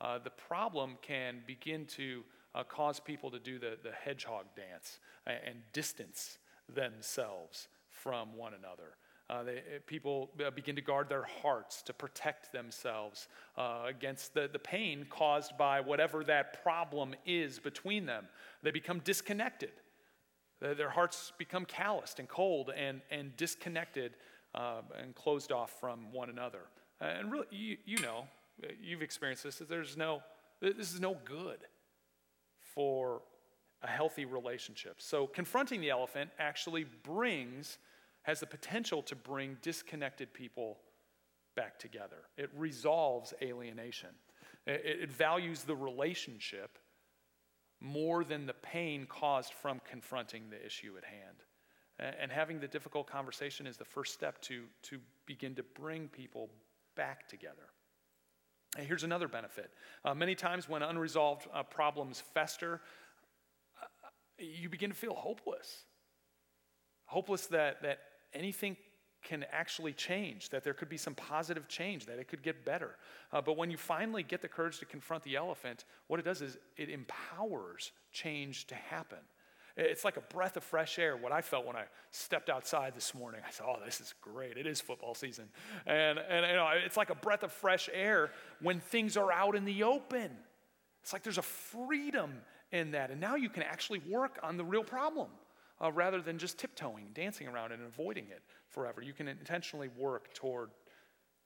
uh, 0.00 0.18
the 0.18 0.30
problem 0.30 0.96
can 1.02 1.42
begin 1.46 1.84
to 1.84 2.22
uh, 2.54 2.64
cause 2.64 2.98
people 2.98 3.30
to 3.30 3.38
do 3.38 3.58
the, 3.58 3.76
the 3.82 3.92
hedgehog 3.92 4.46
dance 4.56 4.98
and, 5.26 5.38
and 5.46 5.56
distance 5.72 6.38
themselves 6.74 7.68
from 7.90 8.36
one 8.36 8.54
another. 8.54 8.96
Uh, 9.32 9.42
they, 9.44 9.56
eh, 9.56 9.78
people 9.86 10.28
uh, 10.46 10.50
begin 10.50 10.76
to 10.76 10.82
guard 10.82 11.08
their 11.08 11.26
hearts 11.40 11.80
to 11.80 11.94
protect 11.94 12.52
themselves 12.52 13.28
uh, 13.56 13.84
against 13.86 14.34
the, 14.34 14.46
the 14.52 14.58
pain 14.58 15.06
caused 15.08 15.56
by 15.56 15.80
whatever 15.80 16.22
that 16.22 16.62
problem 16.62 17.14
is 17.24 17.58
between 17.58 18.04
them. 18.04 18.26
They 18.62 18.70
become 18.70 18.98
disconnected. 18.98 19.72
Their 20.60 20.90
hearts 20.90 21.32
become 21.38 21.64
calloused 21.64 22.20
and 22.20 22.28
cold 22.28 22.70
and, 22.76 23.00
and 23.10 23.34
disconnected 23.36 24.12
uh, 24.54 24.82
and 25.00 25.14
closed 25.14 25.50
off 25.50 25.80
from 25.80 26.12
one 26.12 26.28
another. 26.28 26.60
And 27.00 27.32
really, 27.32 27.46
you, 27.50 27.78
you 27.84 27.98
know, 27.98 28.26
you've 28.80 29.02
experienced 29.02 29.42
this. 29.42 29.62
There's 29.66 29.96
no, 29.96 30.22
this 30.60 30.92
is 30.92 31.00
no 31.00 31.16
good 31.24 31.58
for 32.74 33.22
a 33.82 33.88
healthy 33.88 34.24
relationship. 34.24 34.96
So 35.00 35.26
confronting 35.26 35.80
the 35.80 35.90
elephant 35.90 36.30
actually 36.38 36.84
brings 37.02 37.78
has 38.22 38.40
the 38.40 38.46
potential 38.46 39.02
to 39.02 39.16
bring 39.16 39.56
disconnected 39.62 40.32
people 40.32 40.78
back 41.56 41.78
together. 41.78 42.18
It 42.36 42.50
resolves 42.56 43.34
alienation. 43.42 44.10
It, 44.66 44.82
it 45.02 45.12
values 45.12 45.64
the 45.64 45.76
relationship 45.76 46.78
more 47.80 48.24
than 48.24 48.46
the 48.46 48.54
pain 48.54 49.06
caused 49.06 49.52
from 49.54 49.80
confronting 49.88 50.50
the 50.50 50.64
issue 50.64 50.94
at 50.96 51.04
hand. 51.04 51.42
And 51.98 52.32
having 52.32 52.58
the 52.58 52.66
difficult 52.66 53.06
conversation 53.06 53.66
is 53.66 53.76
the 53.76 53.84
first 53.84 54.14
step 54.14 54.40
to, 54.42 54.64
to 54.84 54.98
begin 55.26 55.54
to 55.56 55.62
bring 55.62 56.08
people 56.08 56.48
back 56.96 57.28
together. 57.28 57.68
And 58.76 58.86
here's 58.86 59.04
another 59.04 59.28
benefit. 59.28 59.70
Uh, 60.04 60.14
many 60.14 60.34
times 60.34 60.68
when 60.68 60.82
unresolved 60.82 61.46
uh, 61.52 61.62
problems 61.62 62.22
fester, 62.32 62.80
uh, 63.80 64.08
you 64.38 64.68
begin 64.68 64.90
to 64.90 64.96
feel 64.96 65.14
hopeless. 65.14 65.84
Hopeless 67.04 67.46
that, 67.48 67.82
that 67.82 67.98
anything 68.34 68.76
can 69.22 69.44
actually 69.52 69.92
change, 69.92 70.48
that 70.50 70.64
there 70.64 70.74
could 70.74 70.88
be 70.88 70.96
some 70.96 71.14
positive 71.14 71.68
change, 71.68 72.06
that 72.06 72.18
it 72.18 72.28
could 72.28 72.42
get 72.42 72.64
better. 72.64 72.96
Uh, 73.32 73.40
but 73.40 73.56
when 73.56 73.70
you 73.70 73.76
finally 73.76 74.22
get 74.22 74.42
the 74.42 74.48
courage 74.48 74.78
to 74.80 74.84
confront 74.84 75.22
the 75.22 75.36
elephant, 75.36 75.84
what 76.08 76.18
it 76.18 76.24
does 76.24 76.42
is 76.42 76.58
it 76.76 76.88
empowers 76.88 77.92
change 78.10 78.66
to 78.66 78.74
happen. 78.74 79.18
It's 79.76 80.04
like 80.04 80.18
a 80.18 80.20
breath 80.20 80.56
of 80.56 80.64
fresh 80.64 80.98
air, 80.98 81.16
what 81.16 81.32
I 81.32 81.40
felt 81.40 81.64
when 81.64 81.76
I 81.76 81.84
stepped 82.10 82.50
outside 82.50 82.94
this 82.94 83.14
morning. 83.14 83.40
I 83.46 83.50
said, 83.50 83.64
Oh, 83.66 83.76
this 83.82 84.02
is 84.02 84.12
great. 84.20 84.58
It 84.58 84.66
is 84.66 84.82
football 84.82 85.14
season. 85.14 85.48
And, 85.86 86.18
and 86.18 86.46
you 86.46 86.56
know, 86.56 86.68
it's 86.84 86.98
like 86.98 87.08
a 87.08 87.14
breath 87.14 87.42
of 87.42 87.52
fresh 87.52 87.88
air 87.92 88.32
when 88.60 88.80
things 88.80 89.16
are 89.16 89.32
out 89.32 89.54
in 89.54 89.64
the 89.64 89.82
open. 89.84 90.30
It's 91.02 91.14
like 91.14 91.22
there's 91.22 91.38
a 91.38 91.42
freedom 91.42 92.42
in 92.70 92.90
that. 92.90 93.10
And 93.10 93.20
now 93.20 93.36
you 93.36 93.48
can 93.48 93.62
actually 93.62 94.02
work 94.08 94.38
on 94.42 94.58
the 94.58 94.64
real 94.64 94.84
problem 94.84 95.28
uh, 95.82 95.90
rather 95.92 96.22
than 96.22 96.38
just 96.38 96.58
tiptoeing, 96.58 97.08
dancing 97.12 97.48
around, 97.48 97.72
and 97.72 97.82
avoiding 97.82 98.24
it 98.30 98.42
forever. 98.68 99.02
You 99.02 99.12
can 99.12 99.28
intentionally 99.28 99.88
work 99.96 100.32
toward 100.34 100.70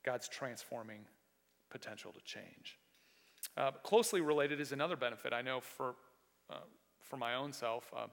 God's 0.04 0.28
transforming 0.28 1.00
potential 1.70 2.12
to 2.12 2.20
change. 2.20 2.78
Uh, 3.56 3.70
closely 3.82 4.20
related 4.20 4.60
is 4.60 4.72
another 4.72 4.96
benefit 4.96 5.32
I 5.32 5.42
know 5.42 5.60
for, 5.60 5.94
uh, 6.50 6.58
for 7.00 7.16
my 7.16 7.34
own 7.34 7.52
self. 7.52 7.90
Um, 7.96 8.10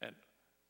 and 0.00 0.14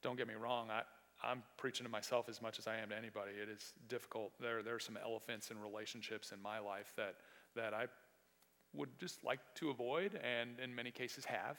don't 0.02 0.16
get 0.16 0.26
me 0.26 0.34
wrong, 0.34 0.68
I, 0.70 0.82
I'm 1.22 1.42
preaching 1.56 1.84
to 1.84 1.90
myself 1.90 2.28
as 2.28 2.40
much 2.40 2.58
as 2.58 2.66
I 2.66 2.76
am 2.76 2.88
to 2.88 2.96
anybody. 2.96 3.32
It 3.40 3.48
is 3.48 3.72
difficult. 3.88 4.32
There, 4.40 4.62
there 4.62 4.74
are 4.74 4.80
some 4.80 4.98
elephants 5.02 5.50
in 5.50 5.60
relationships 5.60 6.32
in 6.32 6.40
my 6.42 6.58
life 6.58 6.92
that, 6.96 7.16
that 7.54 7.74
I 7.74 7.86
would 8.74 8.88
just 8.98 9.22
like 9.24 9.40
to 9.56 9.70
avoid 9.70 10.18
and 10.22 10.58
in 10.60 10.74
many 10.74 10.90
cases 10.90 11.24
have. 11.24 11.58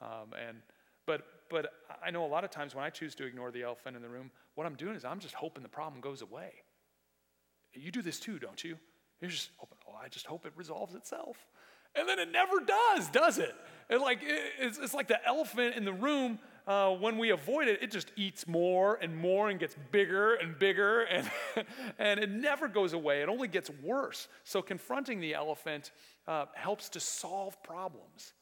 Um, 0.00 0.34
and 0.48 0.58
but, 1.06 1.22
but 1.48 1.72
I 2.04 2.10
know 2.10 2.24
a 2.24 2.26
lot 2.26 2.44
of 2.44 2.50
times 2.50 2.74
when 2.74 2.84
I 2.84 2.90
choose 2.90 3.14
to 3.16 3.24
ignore 3.24 3.50
the 3.50 3.62
elephant 3.62 3.96
in 3.96 4.02
the 4.02 4.08
room, 4.08 4.30
what 4.54 4.66
I'm 4.66 4.74
doing 4.74 4.96
is 4.96 5.04
I'm 5.04 5.20
just 5.20 5.34
hoping 5.34 5.62
the 5.62 5.68
problem 5.68 6.00
goes 6.00 6.22
away. 6.22 6.52
You 7.72 7.90
do 7.90 8.02
this 8.02 8.18
too, 8.18 8.38
don't 8.38 8.62
you? 8.62 8.76
You're 9.20 9.30
just 9.30 9.50
hoping, 9.56 9.78
oh, 9.88 9.94
I 10.02 10.08
just 10.08 10.26
hope 10.26 10.46
it 10.46 10.52
resolves 10.56 10.94
itself. 10.94 11.36
And 11.94 12.08
then 12.08 12.18
it 12.18 12.30
never 12.30 12.60
does, 12.60 13.08
does 13.08 13.38
it? 13.38 13.54
it 13.88 14.00
like, 14.00 14.18
it's, 14.22 14.78
it's 14.78 14.92
like 14.92 15.08
the 15.08 15.24
elephant 15.26 15.76
in 15.76 15.84
the 15.84 15.92
room. 15.92 16.38
Uh, 16.66 16.90
when 16.90 17.16
we 17.16 17.30
avoid 17.30 17.68
it, 17.68 17.80
it 17.80 17.92
just 17.92 18.10
eats 18.16 18.46
more 18.48 18.98
and 19.00 19.16
more 19.16 19.48
and 19.48 19.60
gets 19.60 19.76
bigger 19.92 20.34
and 20.34 20.58
bigger, 20.58 21.02
and, 21.04 21.30
and 21.98 22.18
it 22.18 22.28
never 22.28 22.66
goes 22.66 22.92
away. 22.92 23.22
It 23.22 23.28
only 23.28 23.46
gets 23.46 23.70
worse. 23.82 24.26
So, 24.42 24.60
confronting 24.62 25.20
the 25.20 25.32
elephant 25.32 25.92
uh, 26.26 26.46
helps 26.54 26.88
to 26.90 27.00
solve 27.00 27.62
problems. 27.62 28.34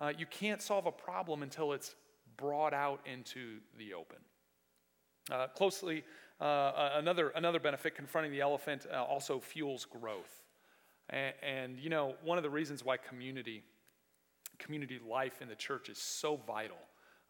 Uh, 0.00 0.12
you 0.16 0.26
can't 0.26 0.62
solve 0.62 0.86
a 0.86 0.92
problem 0.92 1.42
until 1.42 1.72
it's 1.72 1.96
brought 2.36 2.72
out 2.72 3.00
into 3.04 3.58
the 3.76 3.94
open. 3.94 4.18
Uh, 5.30 5.48
closely, 5.48 6.04
uh, 6.40 6.90
another, 6.94 7.30
another 7.30 7.58
benefit 7.58 7.94
confronting 7.94 8.32
the 8.32 8.40
elephant 8.40 8.86
uh, 8.92 9.02
also 9.02 9.40
fuels 9.40 9.84
growth. 9.84 10.44
And, 11.10 11.34
and, 11.42 11.78
you 11.78 11.90
know, 11.90 12.14
one 12.22 12.38
of 12.38 12.44
the 12.44 12.50
reasons 12.50 12.84
why 12.84 12.96
community, 12.96 13.64
community 14.58 15.00
life 15.06 15.42
in 15.42 15.48
the 15.48 15.56
church 15.56 15.88
is 15.88 15.98
so 15.98 16.36
vital, 16.46 16.78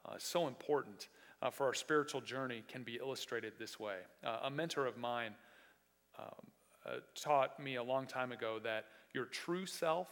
uh, 0.05 0.15
so 0.19 0.47
important 0.47 1.09
uh, 1.41 1.51
for 1.51 1.67
our 1.67 1.75
spiritual 1.75 2.21
journey 2.21 2.63
can 2.69 2.83
be 2.83 2.97
illustrated 2.97 3.55
this 3.59 3.81
way. 3.81 3.97
a 4.43 4.51
mentor 4.51 4.87
of 4.87 4.97
mine 4.97 5.35
um, 6.19 6.95
taught 7.15 7.59
me 7.61 7.77
a 7.77 7.83
long 7.83 8.07
time 8.07 8.33
ago 8.33 8.59
that 8.63 8.87
your 9.15 9.25
true 9.25 9.65
self 9.65 10.09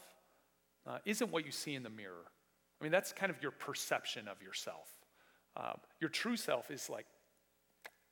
isn't 1.05 1.33
what 1.33 1.45
you 1.45 1.51
see 1.51 1.75
in 1.75 1.83
the 1.83 1.91
mirror. 1.91 2.27
I 2.81 2.85
mean, 2.85 2.93
that's 2.93 3.13
kind 3.13 3.31
of 3.31 3.41
your 3.43 3.53
perception 3.53 4.29
of 4.29 4.43
yourself. 4.43 4.89
Uh, 5.57 5.73
your 6.01 6.11
true 6.11 6.37
self 6.37 6.71
is 6.71 6.91
like 6.91 7.07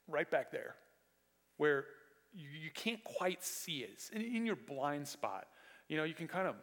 right 0.08 0.30
back 0.30 0.50
there, 0.50 0.74
where 1.58 1.84
you, 2.32 2.48
you 2.48 2.70
can't 2.74 3.02
quite 3.04 3.44
see 3.44 3.78
it. 3.78 3.90
It's 3.92 4.08
in, 4.10 4.22
in, 4.22 4.46
your 4.46 4.56
blind 4.56 5.06
spot. 5.06 5.46
You 5.88 5.98
know, 5.98 6.04
you 6.04 6.14
can 6.14 6.26
kind 6.26 6.48
of 6.48 6.54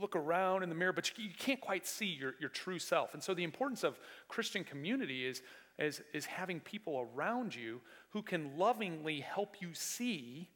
look 0.00 0.16
around 0.16 0.62
in 0.62 0.68
the 0.68 0.74
mirror, 0.74 0.92
but 0.92 1.10
you, 1.18 1.24
you 1.24 1.34
can't 1.38 1.60
quite 1.60 1.86
see 1.86 2.06
your, 2.06 2.34
your 2.40 2.48
true 2.48 2.78
self. 2.78 3.12
And 3.12 3.22
so 3.22 3.34
the 3.34 3.44
importance 3.44 3.84
of 3.84 3.98
Christian 4.28 4.64
community 4.64 5.26
is, 5.26 5.42
is, 5.78 6.00
is 6.14 6.26
having 6.26 6.60
people 6.60 7.06
around 7.14 7.54
you 7.54 7.80
who 8.10 8.22
can 8.22 8.56
lovingly 8.56 9.20
help 9.20 9.56
you 9.60 9.74
see 9.74 10.48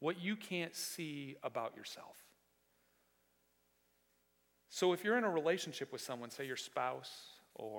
what 0.00 0.20
you 0.20 0.36
can't 0.36 0.74
see 0.74 1.36
about 1.42 1.76
yourself. 1.76 2.16
So 4.74 4.92
if 4.92 5.04
you're 5.04 5.16
in 5.16 5.22
a 5.22 5.30
relationship 5.30 5.92
with 5.92 6.00
someone, 6.00 6.30
say 6.30 6.48
your 6.48 6.56
spouse 6.56 7.12
or 7.54 7.78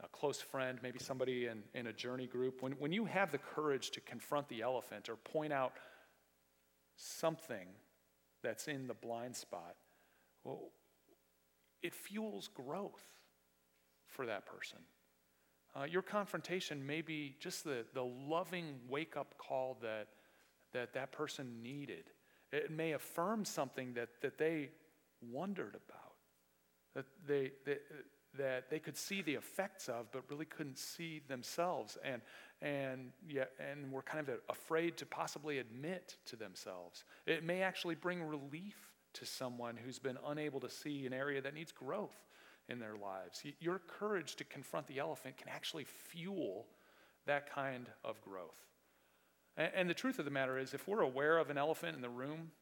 a 0.00 0.06
close 0.06 0.40
friend, 0.40 0.78
maybe 0.80 1.00
somebody 1.00 1.46
in, 1.46 1.64
in 1.74 1.88
a 1.88 1.92
journey 1.92 2.28
group, 2.28 2.62
when, 2.62 2.70
when 2.74 2.92
you 2.92 3.04
have 3.04 3.32
the 3.32 3.38
courage 3.38 3.90
to 3.90 4.00
confront 4.00 4.48
the 4.48 4.62
elephant 4.62 5.08
or 5.08 5.16
point 5.16 5.52
out 5.52 5.72
something 6.94 7.66
that's 8.44 8.68
in 8.68 8.86
the 8.86 8.94
blind 8.94 9.34
spot, 9.34 9.74
well, 10.44 10.70
it 11.82 11.96
fuels 11.96 12.46
growth 12.46 13.02
for 14.06 14.24
that 14.24 14.46
person. 14.46 14.78
Uh, 15.74 15.82
your 15.82 16.02
confrontation 16.02 16.86
may 16.86 17.00
be 17.00 17.34
just 17.40 17.64
the, 17.64 17.84
the 17.92 18.04
loving 18.04 18.76
wake 18.88 19.16
up 19.16 19.34
call 19.36 19.78
that, 19.82 20.06
that 20.72 20.92
that 20.92 21.10
person 21.10 21.60
needed. 21.60 22.04
It 22.52 22.70
may 22.70 22.92
affirm 22.92 23.44
something 23.44 23.94
that, 23.94 24.10
that 24.22 24.38
they 24.38 24.70
wondered 25.20 25.74
about 25.74 26.09
that 26.94 27.04
they, 27.26 27.52
they, 27.64 27.76
that 28.38 28.70
they 28.70 28.78
could 28.78 28.96
see 28.96 29.22
the 29.22 29.34
effects 29.34 29.88
of, 29.88 30.10
but 30.12 30.22
really 30.30 30.44
couldn't 30.44 30.78
see 30.78 31.20
themselves, 31.28 31.98
and, 32.04 32.22
and, 32.62 33.12
yeah, 33.28 33.44
and 33.58 33.90
were 33.90 34.02
kind 34.02 34.28
of 34.28 34.36
afraid 34.48 34.96
to 34.98 35.06
possibly 35.06 35.58
admit 35.58 36.16
to 36.26 36.36
themselves. 36.36 37.04
It 37.26 37.44
may 37.44 37.62
actually 37.62 37.94
bring 37.94 38.22
relief 38.22 38.76
to 39.14 39.26
someone 39.26 39.76
who's 39.76 39.98
been 39.98 40.18
unable 40.26 40.60
to 40.60 40.70
see 40.70 41.06
an 41.06 41.12
area 41.12 41.40
that 41.40 41.54
needs 41.54 41.72
growth 41.72 42.16
in 42.68 42.78
their 42.78 42.96
lives. 42.96 43.42
Your 43.58 43.80
courage 43.80 44.36
to 44.36 44.44
confront 44.44 44.86
the 44.86 45.00
elephant 45.00 45.36
can 45.36 45.48
actually 45.48 45.84
fuel 45.84 46.66
that 47.26 47.52
kind 47.52 47.86
of 48.04 48.20
growth. 48.22 48.54
And, 49.56 49.72
and 49.74 49.90
the 49.90 49.94
truth 49.94 50.18
of 50.20 50.24
the 50.24 50.30
matter 50.30 50.58
is, 50.58 50.72
if 50.72 50.86
we're 50.86 51.00
aware 51.00 51.38
of 51.38 51.50
an 51.50 51.58
elephant 51.58 51.96
in 51.96 52.02
the 52.02 52.08
room, 52.08 52.52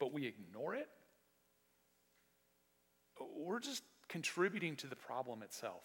but 0.00 0.12
we 0.12 0.26
ignore 0.26 0.74
it, 0.74 0.88
we're 3.36 3.60
just 3.60 3.82
contributing 4.08 4.76
to 4.76 4.86
the 4.86 4.96
problem 4.96 5.42
itself. 5.42 5.82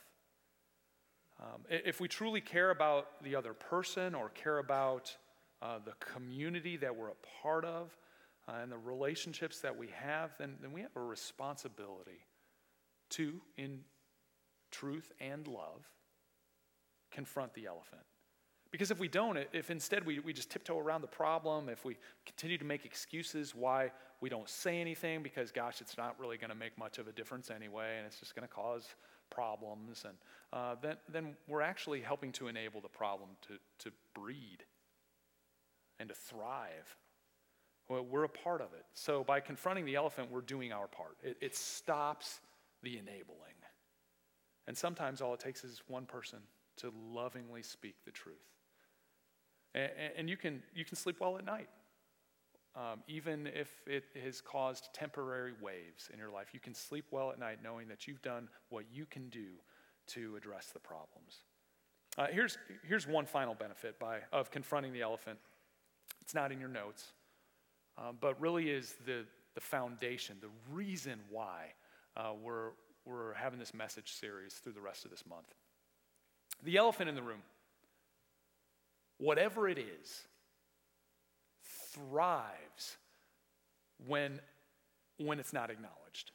Um, 1.40 1.62
if 1.70 2.02
we 2.02 2.08
truly 2.08 2.42
care 2.42 2.70
about 2.70 3.24
the 3.24 3.36
other 3.36 3.54
person 3.54 4.14
or 4.14 4.30
care 4.30 4.58
about 4.58 5.16
uh, 5.62 5.80
the 5.84 5.94
community 6.00 6.78
that 6.78 6.96
we're 6.96 7.10
a 7.10 7.42
part 7.42 7.64
of 7.64 7.96
uh, 8.48 8.54
and 8.62 8.72
the 8.72 8.78
relationships 8.78 9.62
that 9.62 9.78
we 9.78 9.88
have, 9.94 10.32
then, 10.38 10.56
then 10.62 10.74
we 10.74 10.82
have 10.82 10.96
a 10.96 11.02
responsibility 11.02 12.26
to, 13.12 13.42
in 13.58 13.80
truth 14.72 15.12
and 15.20 15.48
love, 15.48 15.88
confront 17.12 17.54
the 17.54 17.66
elephant. 17.66 18.02
Because 18.72 18.92
if 18.92 19.00
we 19.00 19.08
don't, 19.08 19.38
if 19.52 19.72
instead 19.72 20.06
we, 20.06 20.20
we 20.20 20.32
just 20.32 20.52
tiptoe 20.52 20.78
around 20.78 21.02
the 21.02 21.08
problem, 21.08 21.70
if 21.70 21.84
we 21.86 21.98
continue 22.26 22.58
to 22.58 22.66
make 22.66 22.86
excuses 22.86 23.56
why 23.56 23.92
we 24.22 24.30
don't 24.30 24.48
say 24.48 24.80
anything 24.80 25.24
because, 25.24 25.52
gosh, 25.52 25.82
it's 25.82 25.98
not 25.98 26.20
really 26.20 26.38
going 26.38 26.52
to 26.52 26.56
make 26.56 26.78
much 26.78 27.00
of 27.00 27.08
a 27.08 27.12
difference 27.12 27.50
anyway, 27.50 27.96
and 27.98 28.06
it's 28.06 28.20
just 28.20 28.36
going 28.36 28.48
to 28.48 28.54
cause 28.54 28.86
problems, 29.32 30.06
and 30.08 30.16
uh, 30.54 30.76
then, 30.82 30.98
then 31.12 31.36
we're 31.48 31.62
actually 31.62 32.02
helping 32.02 32.32
to 32.32 32.48
enable 32.48 32.82
the 32.82 32.90
problem 32.90 33.30
to, 33.48 33.54
to 33.80 33.96
breed 34.14 34.64
and 36.00 36.10
to 36.10 36.16
thrive. 36.16 36.96
Well, 37.88 38.06
we're 38.06 38.24
a 38.24 38.30
part 38.30 38.62
of 38.62 38.74
it. 38.74 38.86
So 38.94 39.24
by 39.24 39.40
confronting 39.40 39.86
the 39.86 39.96
elephant, 39.96 40.30
we're 40.32 40.42
doing 40.42 40.72
our 40.72 40.88
part. 40.88 41.18
It, 41.24 41.38
it 41.42 41.56
stops 41.56 42.40
the 42.84 42.98
enabling. 42.98 43.56
And 44.68 44.78
sometimes 44.78 45.22
all 45.22 45.34
it 45.34 45.40
takes 45.40 45.64
is 45.64 45.82
one 45.88 46.06
person 46.06 46.40
to 46.78 46.94
lovingly 47.12 47.64
speak 47.64 47.96
the 48.06 48.12
truth. 48.12 48.36
And, 49.76 49.92
and 50.18 50.30
you, 50.30 50.38
can, 50.38 50.62
you 50.74 50.86
can 50.86 50.96
sleep 50.96 51.18
well 51.20 51.38
at 51.38 51.46
night. 51.46 51.70
Um, 52.76 53.02
even 53.08 53.48
if 53.48 53.70
it 53.88 54.06
has 54.24 54.42
caused 54.42 54.94
temporary 54.94 55.54
waves 55.62 56.10
in 56.14 56.20
your 56.20 56.30
life, 56.30 56.48
you 56.54 56.60
can 56.60 56.74
sleep 56.74 57.06
well 57.12 57.32
at 57.32 57.40
night 57.40 57.60
knowing 57.64 57.88
that 57.88 58.08
you've 58.08 58.22
done 58.22 58.48
what 58.70 58.86
you 58.94 59.06
can 59.06 59.30
do 59.30 59.48
to 60.08 60.36
address 60.36 60.68
the 60.74 60.80
problems. 60.80 61.40
Uh, 62.18 62.28
here's, 62.32 62.58
here's 62.88 63.08
one 63.08 63.26
final 63.26 63.54
benefit 63.54 64.00
by, 64.00 64.20
of 64.32 64.52
confronting 64.52 64.94
the 64.94 65.02
elephant. 65.02 65.40
It's 66.22 66.34
not 66.34 66.52
in 66.52 66.60
your 66.60 66.70
notes, 66.70 67.06
um, 67.98 68.18
but 68.20 68.40
really 68.40 68.70
is 68.70 68.96
the, 69.06 69.26
the 69.56 69.62
foundation, 69.62 70.38
the 70.42 70.50
reason 70.74 71.20
why 71.30 71.74
uh, 72.16 72.32
we're, 72.42 72.70
we're 73.06 73.34
having 73.34 73.60
this 73.60 73.74
message 73.74 74.14
series 74.14 74.54
through 74.54 74.74
the 74.74 74.82
rest 74.82 75.06
of 75.06 75.12
this 75.12 75.24
month. 75.28 75.54
The 76.64 76.78
elephant 76.78 77.10
in 77.10 77.16
the 77.16 77.22
room, 77.22 77.42
whatever 79.20 79.68
it 79.68 79.78
is, 79.78 80.24
thrives 81.94 82.98
when, 84.08 84.40
when 85.18 85.40
it's 85.40 85.54
not 85.54 85.70
acknowledged. 85.70 86.32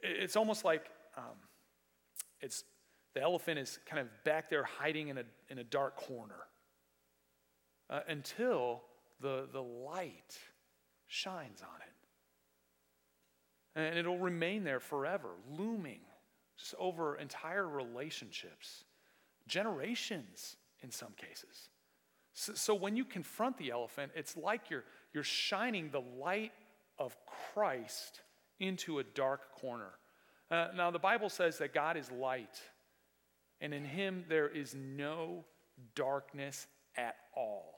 It's 0.00 0.36
almost 0.36 0.64
like 0.64 0.86
um, 1.16 1.24
it's, 2.40 2.64
the 3.14 3.22
elephant 3.22 3.58
is 3.58 3.78
kind 3.84 4.00
of 4.00 4.08
back 4.24 4.48
there 4.48 4.62
hiding 4.62 5.08
in 5.08 5.18
a, 5.18 5.24
in 5.50 5.58
a 5.58 5.64
dark 5.64 5.96
corner 5.96 6.46
uh, 7.90 8.00
until 8.08 8.82
the, 9.20 9.48
the 9.52 9.62
light 9.62 10.38
shines 11.08 11.60
on 11.60 11.80
it. 11.80 11.92
And 13.74 13.98
it'll 13.98 14.18
remain 14.18 14.64
there 14.64 14.80
forever, 14.80 15.30
looming 15.50 16.00
just 16.56 16.74
over 16.78 17.16
entire 17.16 17.68
relationships, 17.68 18.84
generations 19.46 20.56
in 20.82 20.90
some 20.90 21.12
cases. 21.16 21.70
So, 22.32 22.54
so, 22.54 22.74
when 22.74 22.96
you 22.96 23.04
confront 23.04 23.58
the 23.58 23.70
elephant, 23.70 24.12
it's 24.14 24.36
like 24.36 24.70
you're, 24.70 24.84
you're 25.12 25.24
shining 25.24 25.90
the 25.90 26.02
light 26.20 26.52
of 26.98 27.16
Christ 27.52 28.20
into 28.60 28.98
a 28.98 29.04
dark 29.04 29.60
corner. 29.60 29.90
Uh, 30.50 30.68
now, 30.76 30.90
the 30.90 30.98
Bible 30.98 31.28
says 31.28 31.58
that 31.58 31.74
God 31.74 31.96
is 31.96 32.10
light, 32.10 32.60
and 33.60 33.74
in 33.74 33.84
him 33.84 34.24
there 34.28 34.48
is 34.48 34.74
no 34.74 35.44
darkness 35.94 36.66
at 36.96 37.16
all. 37.36 37.74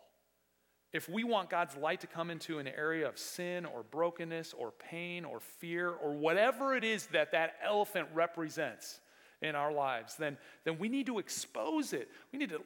If 0.93 1.09
we 1.09 1.23
want 1.23 1.51
God's 1.51 1.77
light 1.77 2.01
to 2.01 2.07
come 2.09 2.31
into 2.31 2.59
an 2.59 2.67
area 2.67 3.09
of 3.09 3.17
sin 3.17 3.65
or 3.65 3.85
brokenness 3.85 4.55
or 4.55 4.73
pain 4.73 5.25
or 5.25 5.39
fear 5.39 5.91
or 5.91 6.13
whatever 6.15 6.75
it 6.75 6.83
is 6.83 7.07
that 7.13 7.31
that 7.33 7.55
elephant 7.65 8.09
represents 8.13 9.01
in 9.41 9.55
our 9.55 9.73
lives, 9.73 10.17
then, 10.17 10.37
then 10.65 10.79
we 10.79 10.89
need 10.89 11.07
to 11.07 11.21
expose 11.21 11.93
it. 11.93 12.09
We 12.33 12.41
need 12.41 12.51
to 12.51 12.61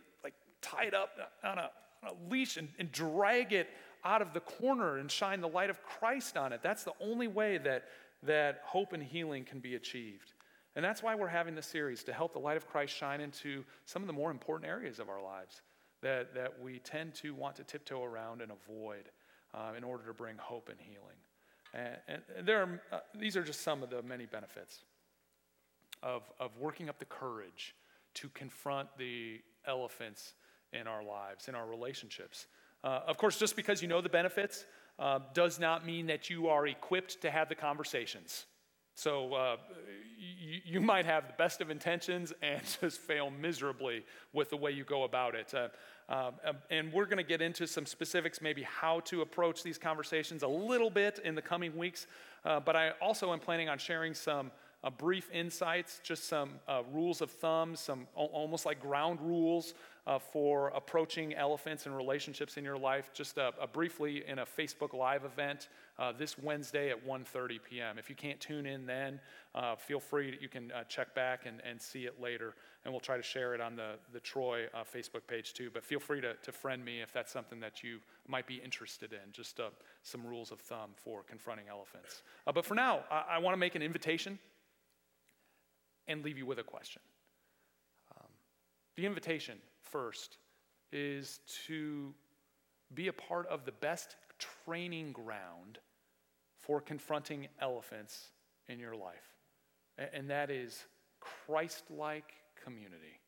tie 0.65 0.85
it 0.85 0.95
up 0.95 1.11
on 1.43 1.59
a, 1.59 1.71
on 2.03 2.11
a 2.11 2.31
leash 2.31 2.57
and, 2.57 2.69
and 2.79 2.91
drag 2.91 3.53
it 3.53 3.69
out 4.05 4.23
of 4.23 4.33
the 4.33 4.41
corner 4.41 4.99
and 4.99 5.11
shine 5.11 5.41
the 5.41 5.49
light 5.49 5.71
of 5.71 5.83
Christ 5.83 6.37
on 6.37 6.53
it. 6.53 6.61
That's 6.63 6.85
the 6.85 6.93
only 7.01 7.29
way 7.29 7.59
that, 7.59 7.85
that 8.23 8.61
hope 8.65 8.93
and 8.93 9.03
healing 9.03 9.45
can 9.45 9.61
be 9.61 9.75
achieved. 9.75 10.33
And 10.77 10.85
that's 10.85 11.03
why 11.03 11.15
we're 11.15 11.29
having 11.29 11.55
this 11.55 11.67
series 11.67 12.03
to 12.05 12.13
help 12.13 12.33
the 12.33 12.39
light 12.39 12.57
of 12.57 12.67
Christ 12.67 12.95
shine 12.95 13.21
into 13.21 13.65
some 13.85 14.03
of 14.03 14.07
the 14.07 14.13
more 14.13 14.31
important 14.31 14.69
areas 14.69 14.99
of 14.99 15.09
our 15.09 15.23
lives 15.23 15.63
that, 16.03 16.35
that 16.35 16.61
we 16.61 16.81
tend 16.81 17.15
to 17.15 17.33
want 17.35 17.57
to 17.57 17.65
tiptoe 17.65 18.03
around 18.03 18.43
and 18.43 18.51
avoid 18.51 19.11
uh, 19.55 19.73
in 19.77 19.85
order 19.85 20.05
to 20.07 20.13
bring 20.13 20.37
hope 20.37 20.69
and 20.69 20.79
healing. 20.81 21.17
And, 21.73 22.23
and 22.37 22.47
there 22.47 22.63
are, 22.63 22.83
uh, 22.93 22.99
these 23.19 23.37
are 23.37 23.43
just 23.43 23.63
some 23.63 23.83
of 23.83 23.91
the 23.91 24.03
many 24.03 24.27
benefits 24.27 24.81
of, 26.03 26.23
of 26.39 26.51
working 26.59 26.89
up 26.89 26.99
the 26.99 27.05
courage 27.05 27.75
to 28.15 28.29
confront 28.31 28.89
the 28.99 29.41
elephants 29.67 30.35
in 30.79 30.87
our 30.87 31.03
lives, 31.03 31.49
in 31.49 31.55
our 31.55 31.67
relationships. 31.67 32.47
Uh, 32.83 33.01
of 33.07 33.17
course, 33.17 33.39
just 33.39 33.57
because 33.57 33.81
you 33.81 33.89
know 33.89 34.01
the 34.01 34.09
benefits 34.09 34.65
uh, 34.99 35.21
does 35.33 35.59
not 35.59 35.87
mean 35.87 36.07
that 36.07 36.29
you 36.31 36.49
are 36.49 36.67
equipped 36.67 37.21
to 37.23 37.31
have 37.31 37.49
the 37.49 37.55
conversations. 37.55 38.47
So 38.97 39.35
uh, 39.35 39.57
you, 40.19 40.61
you, 40.65 40.81
might 40.81 41.05
have 41.05 41.27
the 41.27 41.33
best 41.33 41.61
of 41.61 41.69
intentions 41.69 42.33
and 42.43 42.61
just 42.81 43.01
fail 43.01 43.29
miserably 43.31 44.05
with 44.33 44.51
the 44.51 44.57
way 44.57 44.71
you 44.71 44.85
go 44.85 45.03
about 45.03 45.35
it. 45.35 45.53
Uh, 45.53 45.69
um, 46.09 46.35
um, 46.45 46.57
and 46.71 46.93
we're 46.93 47.07
going 47.07 47.19
to 47.19 47.25
get 47.25 47.43
into 47.43 47.67
some 47.67 47.87
specifics, 47.87 48.41
maybe 48.41 48.63
how 48.63 49.01
to 49.01 49.23
approach 49.23 49.63
these 49.63 49.79
conversations 49.79 50.43
a 50.43 50.49
little 50.49 50.91
bit 50.91 51.19
in 51.25 51.35
the 51.35 51.43
coming 51.43 51.77
weeks. 51.77 52.07
Uh, 52.45 52.61
but 52.61 52.77
I 52.77 52.91
also 53.03 53.33
am 53.33 53.41
planning 53.41 53.69
on 53.69 53.79
sharing 53.79 54.15
some 54.15 54.53
uh, 54.85 54.91
brief 54.91 55.31
insights, 55.33 56.01
just 56.05 56.29
some 56.29 56.51
uh, 56.69 56.83
rules 56.93 57.23
of 57.23 57.31
thumb, 57.31 57.75
some 57.75 58.07
almost 58.15 58.67
like 58.67 58.81
ground 58.81 59.19
rules 59.23 59.75
uh, 60.07 60.19
for 60.19 60.69
approaching 60.69 61.33
elephants 61.35 61.87
and 61.87 61.97
relationships 61.97 62.59
in 62.59 62.65
your 62.65 62.77
life, 62.77 63.11
just 63.15 63.39
uh, 63.39 63.51
uh, 63.59 63.67
briefly 63.67 64.23
in 64.29 64.41
a 64.41 64.45
Facebook 64.45 64.93
Live 64.93 65.25
event 65.25 65.69
uh, 65.99 66.13
this 66.13 66.39
Wednesday 66.39 66.91
at 66.91 67.07
1.30 67.07 67.59
p.m. 67.63 67.99
If 67.99 68.11
you 68.11 68.15
can't 68.15 68.39
tune 68.39 68.67
in 68.67 68.85
then, 68.85 69.19
feel 69.79 70.01
free, 70.01 70.37
you 70.39 70.49
can 70.51 70.71
check 70.89 71.15
back 71.15 71.47
and, 71.47 71.63
and 71.65 71.81
see 71.81 72.05
it 72.05 72.21
later, 72.21 72.55
and 72.85 72.93
we'll 72.93 73.01
try 73.01 73.17
to 73.17 73.23
share 73.23 73.55
it 73.55 73.63
on 73.63 73.77
the, 73.77 73.93
the 74.13 74.21
Troy 74.21 74.67
Facebook 74.93 75.27
page 75.27 75.55
too. 75.55 75.71
But 75.73 75.85
feel 75.85 76.01
free 76.01 76.21
to, 76.21 76.35
to 76.35 76.53
friend 76.53 76.85
me 76.85 77.01
if 77.01 77.11
that's 77.11 77.33
something 77.33 77.61
that 77.61 77.83
you 77.83 78.01
might 78.29 78.47
be 78.47 78.57
interested 78.57 79.15
in, 79.15 79.33
just 79.33 79.59
some 80.03 80.27
rules 80.27 80.51
of 80.51 80.61
thumb 80.61 80.91
for 80.97 81.23
confronting 81.23 81.67
elephants. 81.71 82.23
but 82.45 82.67
for 82.67 82.75
now, 82.75 83.05
I, 83.11 83.37
I 83.37 83.39
want 83.39 83.55
to 83.55 83.59
make 83.59 83.75
an 83.75 83.81
invitation 83.83 84.39
and 86.09 86.25
leave 86.25 86.39
you 86.39 86.47
with 86.47 86.59
a 86.59 86.63
question. 86.63 87.03
Um, 88.17 88.29
the 88.97 89.07
invitation, 89.07 89.59
first, 89.83 90.39
is 90.93 91.41
to 91.67 92.15
be 92.95 93.09
a 93.09 93.13
part 93.13 93.47
of 93.49 93.65
the 93.65 93.73
best 93.73 94.17
training 94.39 95.13
ground 95.13 95.79
for 96.61 96.81
confronting 96.81 97.49
elephants 97.61 98.31
in 98.69 98.79
your 98.79 98.95
life, 98.95 99.35
and 100.13 100.31
that 100.31 100.51
is 100.51 100.85
Christ 101.21 101.85
like 101.91 102.33
community. 102.63 103.21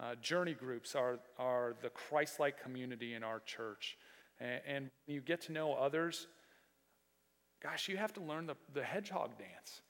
Uh, 0.00 0.14
journey 0.16 0.54
groups 0.54 0.94
are, 0.94 1.18
are 1.38 1.74
the 1.80 1.90
Christ 1.90 2.40
like 2.40 2.60
community 2.60 3.14
in 3.14 3.22
our 3.22 3.40
church. 3.40 3.96
And, 4.40 4.60
and 4.66 4.90
you 5.06 5.20
get 5.20 5.40
to 5.42 5.52
know 5.52 5.74
others, 5.74 6.26
gosh, 7.62 7.88
you 7.88 7.96
have 7.96 8.12
to 8.14 8.20
learn 8.20 8.46
the, 8.46 8.56
the 8.72 8.82
hedgehog 8.82 9.38
dance 9.38 9.82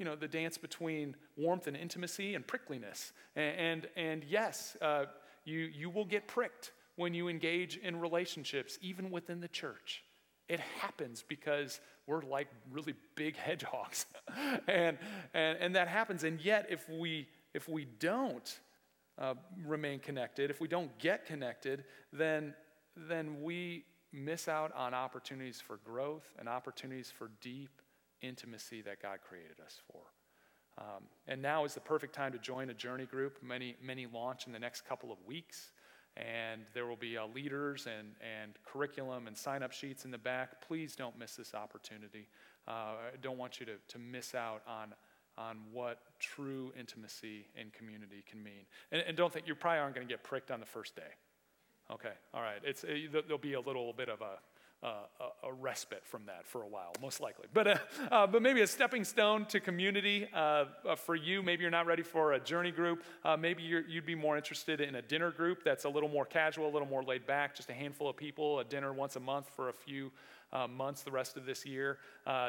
you 0.00 0.06
know, 0.06 0.16
the 0.16 0.26
dance 0.26 0.56
between 0.56 1.14
warmth 1.36 1.66
and 1.66 1.76
intimacy 1.76 2.34
and 2.34 2.46
prickliness. 2.46 3.12
And, 3.36 3.56
and, 3.58 3.88
and 3.96 4.24
yes, 4.24 4.74
uh, 4.80 5.04
you, 5.44 5.58
you 5.58 5.90
will 5.90 6.06
get 6.06 6.26
pricked 6.26 6.72
when 6.96 7.12
you 7.12 7.28
engage 7.28 7.76
in 7.76 8.00
relationships, 8.00 8.78
even 8.80 9.10
within 9.10 9.40
the 9.42 9.48
church. 9.48 10.02
It 10.48 10.58
happens 10.80 11.22
because 11.28 11.80
we're 12.06 12.22
like 12.22 12.48
really 12.72 12.94
big 13.14 13.36
hedgehogs. 13.36 14.06
and, 14.66 14.96
and, 15.34 15.58
and 15.58 15.76
that 15.76 15.86
happens. 15.86 16.24
And 16.24 16.40
yet, 16.40 16.68
if 16.70 16.88
we, 16.88 17.28
if 17.52 17.68
we 17.68 17.84
don't 17.84 18.58
uh, 19.18 19.34
remain 19.66 19.98
connected, 19.98 20.48
if 20.48 20.62
we 20.62 20.68
don't 20.68 20.98
get 20.98 21.26
connected, 21.26 21.84
then, 22.10 22.54
then 22.96 23.42
we 23.42 23.84
miss 24.14 24.48
out 24.48 24.74
on 24.74 24.94
opportunities 24.94 25.60
for 25.60 25.76
growth 25.84 26.24
and 26.38 26.48
opportunities 26.48 27.12
for 27.14 27.30
deep 27.42 27.82
intimacy 28.22 28.82
that 28.82 29.02
God 29.02 29.18
created 29.26 29.60
us 29.64 29.78
for. 29.90 30.00
Um, 30.78 31.04
and 31.28 31.42
now 31.42 31.64
is 31.64 31.74
the 31.74 31.80
perfect 31.80 32.14
time 32.14 32.32
to 32.32 32.38
join 32.38 32.70
a 32.70 32.74
journey 32.74 33.06
group. 33.06 33.42
Many, 33.42 33.76
many 33.82 34.06
launch 34.06 34.46
in 34.46 34.52
the 34.52 34.58
next 34.58 34.86
couple 34.88 35.12
of 35.12 35.18
weeks. 35.26 35.72
And 36.16 36.62
there 36.74 36.86
will 36.86 36.96
be 36.96 37.16
uh, 37.16 37.26
leaders 37.26 37.86
and, 37.86 38.08
and 38.20 38.52
curriculum 38.64 39.26
and 39.26 39.36
sign 39.36 39.62
up 39.62 39.72
sheets 39.72 40.04
in 40.04 40.10
the 40.10 40.18
back. 40.18 40.60
Please 40.66 40.96
don't 40.96 41.18
miss 41.18 41.36
this 41.36 41.54
opportunity. 41.54 42.28
Uh, 42.66 42.70
I 43.12 43.16
don't 43.20 43.38
want 43.38 43.60
you 43.60 43.66
to, 43.66 43.72
to 43.88 43.98
miss 43.98 44.34
out 44.34 44.62
on, 44.66 44.94
on 45.38 45.58
what 45.72 46.00
true 46.18 46.72
intimacy 46.78 47.46
and 47.58 47.72
community 47.72 48.24
can 48.28 48.42
mean. 48.42 48.66
And, 48.90 49.02
and 49.06 49.16
don't 49.16 49.32
think 49.32 49.46
you 49.46 49.54
probably 49.54 49.78
aren't 49.78 49.94
going 49.94 50.06
to 50.06 50.12
get 50.12 50.24
pricked 50.24 50.50
on 50.50 50.60
the 50.60 50.66
first 50.66 50.96
day. 50.96 51.12
Okay, 51.92 52.12
all 52.34 52.42
right. 52.42 52.60
It's, 52.64 52.84
it, 52.84 53.12
there'll 53.12 53.38
be 53.38 53.54
a 53.54 53.60
little 53.60 53.92
bit 53.92 54.08
of 54.08 54.20
a 54.20 54.38
uh, 54.82 54.88
a, 55.42 55.52
respite 55.52 56.02
from 56.06 56.22
that 56.26 56.46
for 56.46 56.62
a 56.62 56.66
while, 56.66 56.92
most 57.02 57.20
likely. 57.20 57.46
But, 57.52 57.66
uh, 57.66 57.76
uh, 58.10 58.26
but 58.26 58.40
maybe 58.40 58.62
a 58.62 58.66
stepping 58.66 59.04
stone 59.04 59.44
to 59.46 59.60
community 59.60 60.26
uh, 60.34 60.64
uh, 60.88 60.96
for 60.96 61.14
you. 61.14 61.42
Maybe 61.42 61.62
you're 61.62 61.70
not 61.70 61.86
ready 61.86 62.02
for 62.02 62.32
a 62.32 62.40
journey 62.40 62.70
group. 62.70 63.02
Uh, 63.24 63.36
maybe 63.36 63.62
you 63.62 63.84
would 63.94 64.06
be 64.06 64.14
more 64.14 64.36
interested 64.36 64.80
in 64.80 64.94
a 64.94 65.02
dinner 65.02 65.32
group 65.32 65.64
that's 65.64 65.84
a 65.84 65.88
little 65.88 66.08
more 66.08 66.24
casual, 66.24 66.68
a 66.68 66.72
little 66.72 66.88
more 66.88 67.02
laid 67.02 67.26
back, 67.26 67.54
just 67.54 67.68
a 67.68 67.74
handful 67.74 68.08
of 68.08 68.16
people, 68.16 68.60
a 68.60 68.64
dinner 68.64 68.92
once 68.92 69.16
a 69.16 69.20
month 69.20 69.50
for 69.54 69.68
a 69.68 69.72
few 69.72 70.10
months 70.70 71.02
the 71.02 71.10
rest 71.10 71.36
of 71.36 71.44
this 71.44 71.66
year. 71.66 71.98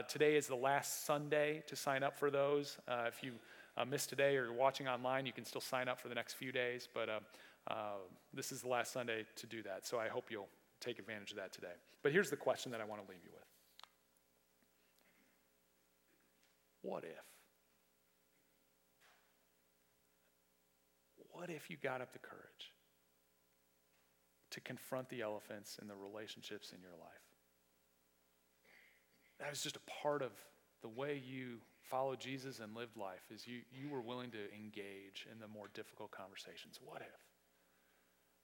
today 0.08 0.36
is 0.36 0.48
the 0.48 0.56
last 0.56 1.06
Sunday 1.06 1.64
to 1.68 1.76
sign 1.76 2.02
up 2.02 2.18
for 2.18 2.32
those. 2.32 2.78
if 3.08 3.22
you 3.24 3.34
missed 3.88 4.10
today 4.10 4.38
or 4.38 4.46
you're 4.46 4.54
watching 4.54 4.88
online, 4.88 5.26
you 5.26 5.34
can 5.34 5.44
still 5.44 5.62
sign 5.62 5.88
up 5.90 6.00
for 6.00 6.08
the 6.08 6.16
next 6.16 6.34
few 6.34 6.52
days. 6.52 6.88
But 6.94 7.10
this 8.34 8.54
is 8.54 8.62
the 8.62 8.70
last 8.70 8.94
Sunday 8.94 9.26
to 9.36 9.48
do 9.48 9.62
that. 9.64 9.86
So 9.86 10.00
I 10.00 10.08
hope 10.08 10.26
you'll 10.30 10.48
take 10.82 11.00
advantage 11.00 11.32
of 11.32 11.38
that 11.38 11.54
today. 11.54 11.76
But 12.04 12.12
here's 12.12 12.30
the 12.30 12.36
question 12.36 12.72
that 12.72 12.82
I 12.82 12.86
want 12.86 13.04
to 13.06 13.10
leave 13.10 13.22
you 13.24 13.32
with 13.32 13.46
What 16.82 17.04
if? 17.04 17.26
What 21.32 21.50
if 21.50 21.70
you 21.70 21.78
got 21.82 22.02
up 22.02 22.12
the 22.12 22.20
courage 22.20 22.74
to 24.52 24.60
confront 24.62 25.10
the 25.10 25.22
elephants 25.22 25.80
in 25.82 25.88
the 25.88 25.96
relationships 25.96 26.74
in 26.76 26.82
your 26.82 26.92
life? 27.00 27.22
That 29.40 29.50
was 29.50 29.62
just 29.62 29.78
a 29.78 30.02
part 30.04 30.22
of 30.22 30.32
the 30.82 30.90
way 30.90 31.22
you 31.24 31.58
followed 31.90 32.20
Jesus 32.20 32.60
and 32.60 32.76
lived 32.76 32.96
life 32.96 33.32
is 33.34 33.48
you, 33.48 33.62
you 33.72 33.90
were 33.90 34.02
willing 34.02 34.32
to 34.32 34.54
engage 34.54 35.28
in 35.32 35.40
the 35.40 35.48
more 35.48 35.68
difficult 35.74 36.12
conversations. 36.12 36.80
What 36.84 37.02
if? 37.02 37.31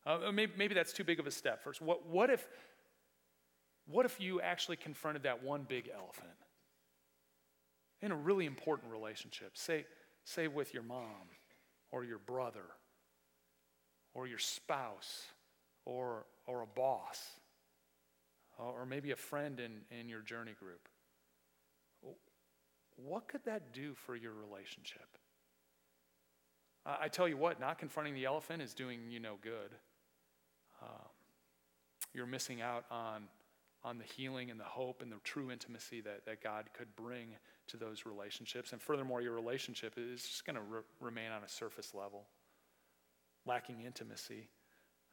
Uh, 0.07 0.31
maybe, 0.31 0.53
maybe 0.57 0.73
that's 0.73 0.93
too 0.93 1.03
big 1.03 1.19
of 1.19 1.27
a 1.27 1.31
step. 1.31 1.61
First, 1.61 1.81
what, 1.81 2.07
what, 2.07 2.29
if, 2.29 2.47
what 3.87 4.05
if 4.05 4.21
you 4.21 4.39
actually 4.39 4.77
confronted 4.77 5.23
that 5.23 5.43
one 5.43 5.65
big 5.67 5.89
elephant? 5.93 6.31
in 8.01 8.11
a 8.11 8.15
really 8.15 8.45
important 8.45 8.91
relationship, 8.91 9.51
say, 9.55 9.85
say 10.23 10.47
with 10.47 10.73
your 10.73 10.83
mom 10.83 11.29
or 11.91 12.03
your 12.03 12.19
brother 12.19 12.65
or 14.13 14.27
your 14.27 14.39
spouse 14.39 15.25
or, 15.85 16.25
or 16.45 16.61
a 16.61 16.67
boss 16.67 17.21
or 18.59 18.85
maybe 18.85 19.11
a 19.11 19.15
friend 19.15 19.59
in, 19.59 19.81
in 19.97 20.09
your 20.09 20.21
journey 20.21 20.53
group, 20.59 20.87
what 22.95 23.27
could 23.27 23.43
that 23.45 23.73
do 23.73 23.93
for 23.93 24.15
your 24.15 24.33
relationship? 24.33 25.07
I 26.85 27.09
tell 27.09 27.27
you 27.27 27.37
what, 27.37 27.59
not 27.59 27.77
confronting 27.77 28.15
the 28.15 28.25
elephant 28.25 28.61
is 28.61 28.73
doing 28.73 29.11
you 29.11 29.19
no 29.19 29.35
good. 29.41 29.75
You're 32.17 32.25
missing 32.25 32.61
out 32.61 32.83
on, 32.89 33.25
on 33.83 33.99
the 33.99 34.03
healing 34.03 34.49
and 34.49 34.59
the 34.59 34.63
hope 34.63 35.03
and 35.03 35.11
the 35.11 35.17
true 35.23 35.51
intimacy 35.51 36.01
that, 36.01 36.25
that 36.25 36.41
God 36.41 36.65
could 36.75 36.95
bring 36.95 37.27
to 37.67 37.77
those 37.77 38.07
relationships. 38.07 38.73
And 38.73 38.81
furthermore, 38.81 39.21
your 39.21 39.33
relationship 39.33 39.93
is 39.97 40.23
just 40.23 40.43
going 40.43 40.55
to 40.55 40.63
re- 40.63 40.81
remain 40.99 41.31
on 41.31 41.43
a 41.43 41.47
surface 41.47 41.93
level, 41.93 42.25
lacking 43.45 43.83
intimacy 43.85 44.49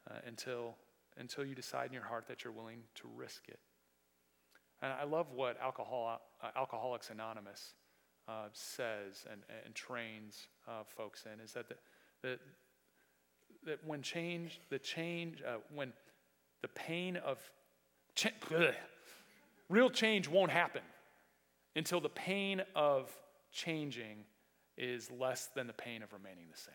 uh, 0.09 0.15
until, 0.25 0.77
until 1.15 1.45
you 1.45 1.53
decide 1.53 1.85
in 1.87 1.93
your 1.93 2.03
heart 2.03 2.27
that 2.27 2.43
you're 2.43 2.51
willing 2.51 2.79
to 2.95 3.07
risk 3.15 3.43
it. 3.49 3.59
And 4.81 4.91
I 4.91 5.03
love 5.03 5.27
what 5.31 5.61
Alcohol, 5.61 6.21
uh, 6.43 6.47
Alcoholics 6.55 7.11
Anonymous 7.11 7.75
uh, 8.27 8.47
says 8.51 9.25
and, 9.31 9.41
and 9.63 9.75
trains 9.75 10.47
uh, 10.67 10.83
folks 10.97 11.23
in 11.31 11.39
is 11.39 11.53
that, 11.53 11.69
the, 11.69 11.75
that, 12.23 12.39
that 13.63 13.79
when 13.85 14.01
change, 14.01 14.59
the 14.71 14.79
change, 14.79 15.43
uh, 15.47 15.57
when 15.73 15.93
the 16.65 16.69
pain 16.69 17.15
of, 17.17 17.37
ch- 18.15 18.33
real 19.69 19.91
change 19.91 20.27
won't 20.27 20.49
happen 20.49 20.81
until 21.75 22.01
the 22.01 22.09
pain 22.09 22.63
of 22.75 23.15
changing 23.51 24.25
is 24.75 25.11
less 25.11 25.49
than 25.55 25.67
the 25.67 25.73
pain 25.73 26.01
of 26.01 26.11
remaining 26.11 26.47
the 26.51 26.57
same. 26.57 26.73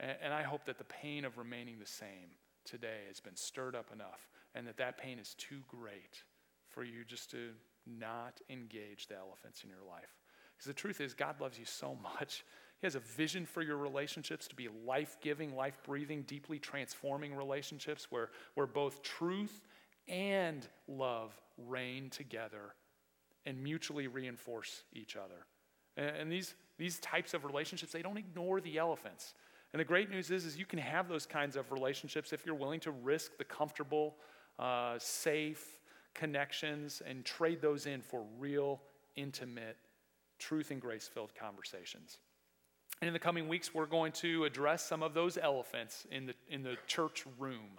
And, 0.00 0.16
and 0.20 0.34
I 0.34 0.42
hope 0.42 0.64
that 0.64 0.78
the 0.78 0.84
pain 0.84 1.24
of 1.24 1.38
remaining 1.38 1.78
the 1.78 1.86
same 1.86 2.34
today 2.64 3.02
has 3.06 3.20
been 3.20 3.36
stirred 3.36 3.76
up 3.76 3.92
enough 3.92 4.28
and 4.56 4.66
that 4.66 4.78
that 4.78 4.98
pain 4.98 5.20
is 5.20 5.36
too 5.38 5.60
great 5.68 6.24
for 6.68 6.82
you 6.82 7.04
just 7.06 7.30
to 7.30 7.50
not 7.86 8.40
engage 8.50 9.06
the 9.06 9.16
elephants 9.16 9.62
in 9.62 9.70
your 9.70 9.84
life. 9.88 10.25
Because 10.56 10.68
the 10.68 10.74
truth 10.74 11.00
is, 11.00 11.14
God 11.14 11.40
loves 11.40 11.58
you 11.58 11.64
so 11.64 11.96
much. 12.02 12.44
He 12.80 12.86
has 12.86 12.94
a 12.94 13.00
vision 13.00 13.46
for 13.46 13.62
your 13.62 13.76
relationships 13.76 14.46
to 14.48 14.54
be 14.54 14.68
life 14.84 15.16
giving, 15.22 15.54
life 15.54 15.78
breathing, 15.84 16.22
deeply 16.22 16.58
transforming 16.58 17.34
relationships 17.34 18.08
where, 18.10 18.30
where 18.54 18.66
both 18.66 19.02
truth 19.02 19.62
and 20.08 20.66
love 20.86 21.38
reign 21.66 22.10
together 22.10 22.74
and 23.46 23.62
mutually 23.62 24.08
reinforce 24.08 24.82
each 24.92 25.16
other. 25.16 25.46
And, 25.96 26.16
and 26.16 26.32
these, 26.32 26.54
these 26.78 26.98
types 27.00 27.32
of 27.32 27.44
relationships, 27.44 27.92
they 27.92 28.02
don't 28.02 28.18
ignore 28.18 28.60
the 28.60 28.78
elephants. 28.78 29.34
And 29.72 29.80
the 29.80 29.84
great 29.84 30.10
news 30.10 30.30
is, 30.30 30.44
is 30.44 30.56
you 30.56 30.66
can 30.66 30.78
have 30.78 31.08
those 31.08 31.26
kinds 31.26 31.56
of 31.56 31.72
relationships 31.72 32.32
if 32.32 32.44
you're 32.44 32.54
willing 32.54 32.80
to 32.80 32.90
risk 32.90 33.36
the 33.38 33.44
comfortable, 33.44 34.16
uh, 34.58 34.94
safe 34.98 35.80
connections 36.14 37.02
and 37.06 37.24
trade 37.24 37.60
those 37.60 37.86
in 37.86 38.00
for 38.00 38.24
real, 38.38 38.80
intimate, 39.16 39.76
truth 40.38 40.70
and 40.70 40.80
grace 40.80 41.08
filled 41.12 41.34
conversations. 41.34 42.18
And 43.00 43.08
in 43.08 43.12
the 43.12 43.20
coming 43.20 43.46
weeks, 43.46 43.74
we're 43.74 43.86
going 43.86 44.12
to 44.12 44.44
address 44.44 44.82
some 44.82 45.02
of 45.02 45.12
those 45.12 45.36
elephants 45.36 46.06
in 46.10 46.26
the, 46.26 46.34
in 46.48 46.62
the 46.62 46.76
church 46.86 47.24
room. 47.38 47.78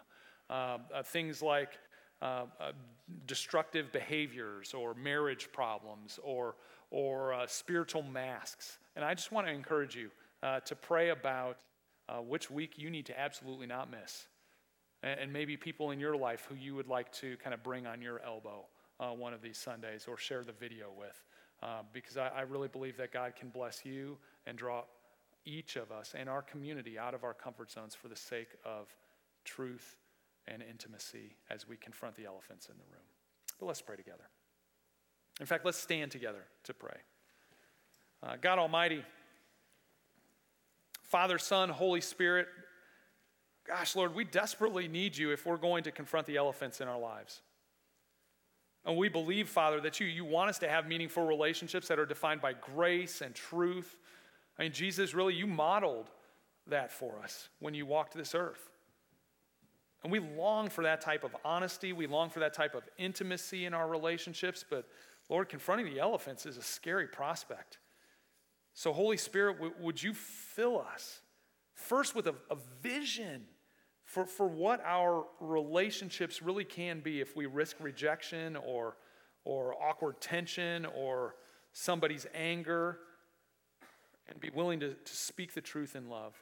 Uh, 0.49 0.77
uh, 0.93 1.03
things 1.03 1.41
like 1.41 1.77
uh, 2.21 2.45
uh 2.59 2.71
destructive 3.25 3.91
behaviors 3.91 4.73
or 4.73 4.93
marriage 4.93 5.49
problems 5.51 6.19
or, 6.23 6.55
or 6.89 7.33
uh, 7.33 7.45
spiritual 7.47 8.01
masks. 8.01 8.77
And 8.95 9.03
I 9.03 9.13
just 9.13 9.31
want 9.31 9.47
to 9.47 9.53
encourage 9.53 9.95
you 9.95 10.09
uh, 10.43 10.59
to 10.61 10.75
pray 10.75 11.09
about 11.09 11.57
which 12.25 12.49
week 12.49 12.73
you 12.77 12.89
need 12.89 13.05
to 13.07 13.19
absolutely 13.19 13.67
not 13.67 13.91
miss. 13.91 14.27
And, 15.03 15.19
and, 15.19 15.33
maybe 15.33 15.57
people 15.57 15.91
in 15.91 15.99
your 15.99 16.15
life 16.15 16.47
who 16.47 16.55
you 16.55 16.73
would 16.75 16.87
like 16.87 17.11
to 17.13 17.35
kind 17.37 17.53
of 17.53 17.61
bring 17.61 17.85
on 17.85 18.01
your 18.01 18.21
elbow 18.23 18.65
one 18.97 19.33
of 19.33 19.41
these 19.41 19.57
Sundays 19.57 20.05
or 20.07 20.17
share 20.17 20.45
the 20.45 20.53
video 20.53 20.87
with. 20.97 21.21
Because 21.93 22.17
I, 22.17 22.27
I 22.29 22.41
really 22.41 22.67
believe 22.67 22.97
that 22.97 23.11
God 23.11 23.35
can 23.35 23.49
bless 23.49 23.85
you 23.85 24.17
and 24.45 24.57
draw 24.57 24.83
each 25.45 25.75
of 25.75 25.91
us 25.91 26.13
and 26.17 26.29
our 26.29 26.41
community 26.41 26.99
out 26.99 27.13
of 27.13 27.23
our 27.23 27.33
comfort 27.33 27.71
zones 27.71 27.95
for 27.95 28.07
the 28.07 28.15
sake 28.15 28.49
of 28.65 28.87
truth 29.45 29.97
and 30.47 30.61
intimacy 30.61 31.35
as 31.49 31.67
we 31.67 31.77
confront 31.77 32.15
the 32.15 32.25
elephants 32.25 32.67
in 32.67 32.77
the 32.77 32.83
room. 32.91 33.05
But 33.59 33.65
let's 33.65 33.81
pray 33.81 33.95
together. 33.95 34.29
In 35.39 35.45
fact, 35.45 35.65
let's 35.65 35.77
stand 35.77 36.11
together 36.11 36.45
to 36.63 36.73
pray. 36.73 36.97
Uh, 38.23 38.35
God 38.41 38.59
Almighty, 38.59 39.03
Father, 41.03 41.37
Son, 41.37 41.69
Holy 41.69 42.01
Spirit, 42.01 42.47
gosh, 43.65 43.95
Lord, 43.95 44.15
we 44.15 44.23
desperately 44.23 44.87
need 44.87 45.15
you 45.15 45.31
if 45.31 45.45
we're 45.45 45.57
going 45.57 45.83
to 45.83 45.91
confront 45.91 46.25
the 46.27 46.37
elephants 46.37 46.81
in 46.81 46.87
our 46.87 46.99
lives. 46.99 47.41
And 48.87 48.97
we 48.97 49.09
believe, 49.09 49.49
Father, 49.49 49.79
that 49.81 49.99
you, 49.99 50.07
you 50.07 50.25
want 50.25 50.49
us 50.49 50.57
to 50.59 50.67
have 50.67 50.87
meaningful 50.87 51.27
relationships 51.27 51.89
that 51.89 51.99
are 51.99 52.05
defined 52.05 52.41
by 52.41 52.53
grace 52.53 53.21
and 53.21 53.35
truth 53.35 53.97
I 54.59 54.63
mean, 54.63 54.71
Jesus, 54.71 55.13
really, 55.13 55.35
you 55.35 55.47
modeled 55.47 56.09
that 56.67 56.91
for 56.91 57.19
us 57.23 57.49
when 57.59 57.73
you 57.73 57.85
walked 57.85 58.15
this 58.15 58.33
earth. 58.33 58.69
And 60.03 60.11
we 60.11 60.19
long 60.19 60.69
for 60.69 60.83
that 60.83 61.01
type 61.01 61.23
of 61.23 61.35
honesty. 61.43 61.93
We 61.93 62.07
long 62.07 62.29
for 62.29 62.39
that 62.39 62.53
type 62.53 62.75
of 62.75 62.83
intimacy 62.97 63.65
in 63.65 63.73
our 63.73 63.87
relationships. 63.87 64.63
But 64.67 64.85
Lord, 65.29 65.49
confronting 65.49 65.93
the 65.93 65.99
elephants 65.99 66.45
is 66.45 66.57
a 66.57 66.61
scary 66.61 67.07
prospect. 67.07 67.79
So, 68.73 68.93
Holy 68.93 69.17
Spirit, 69.17 69.55
w- 69.55 69.73
would 69.79 70.01
you 70.01 70.13
fill 70.13 70.79
us 70.79 71.21
first 71.73 72.15
with 72.15 72.27
a, 72.27 72.35
a 72.49 72.57
vision 72.81 73.45
for, 74.07 74.25
for 74.25 74.47
what 74.47 74.81
our 74.85 75.25
relationships 75.41 76.41
really 76.41 76.63
can 76.63 77.01
be 77.01 77.19
if 77.19 77.35
we 77.35 77.45
risk 77.45 77.75
rejection 77.81 78.55
or, 78.55 78.95
or 79.43 79.75
awkward 79.83 80.21
tension 80.21 80.85
or 80.85 81.35
somebody's 81.73 82.25
anger 82.33 82.99
and 84.29 84.39
be 84.39 84.49
willing 84.49 84.79
to, 84.79 84.93
to 84.93 85.15
speak 85.15 85.53
the 85.53 85.61
truth 85.61 85.93
in 85.93 86.09
love. 86.09 86.33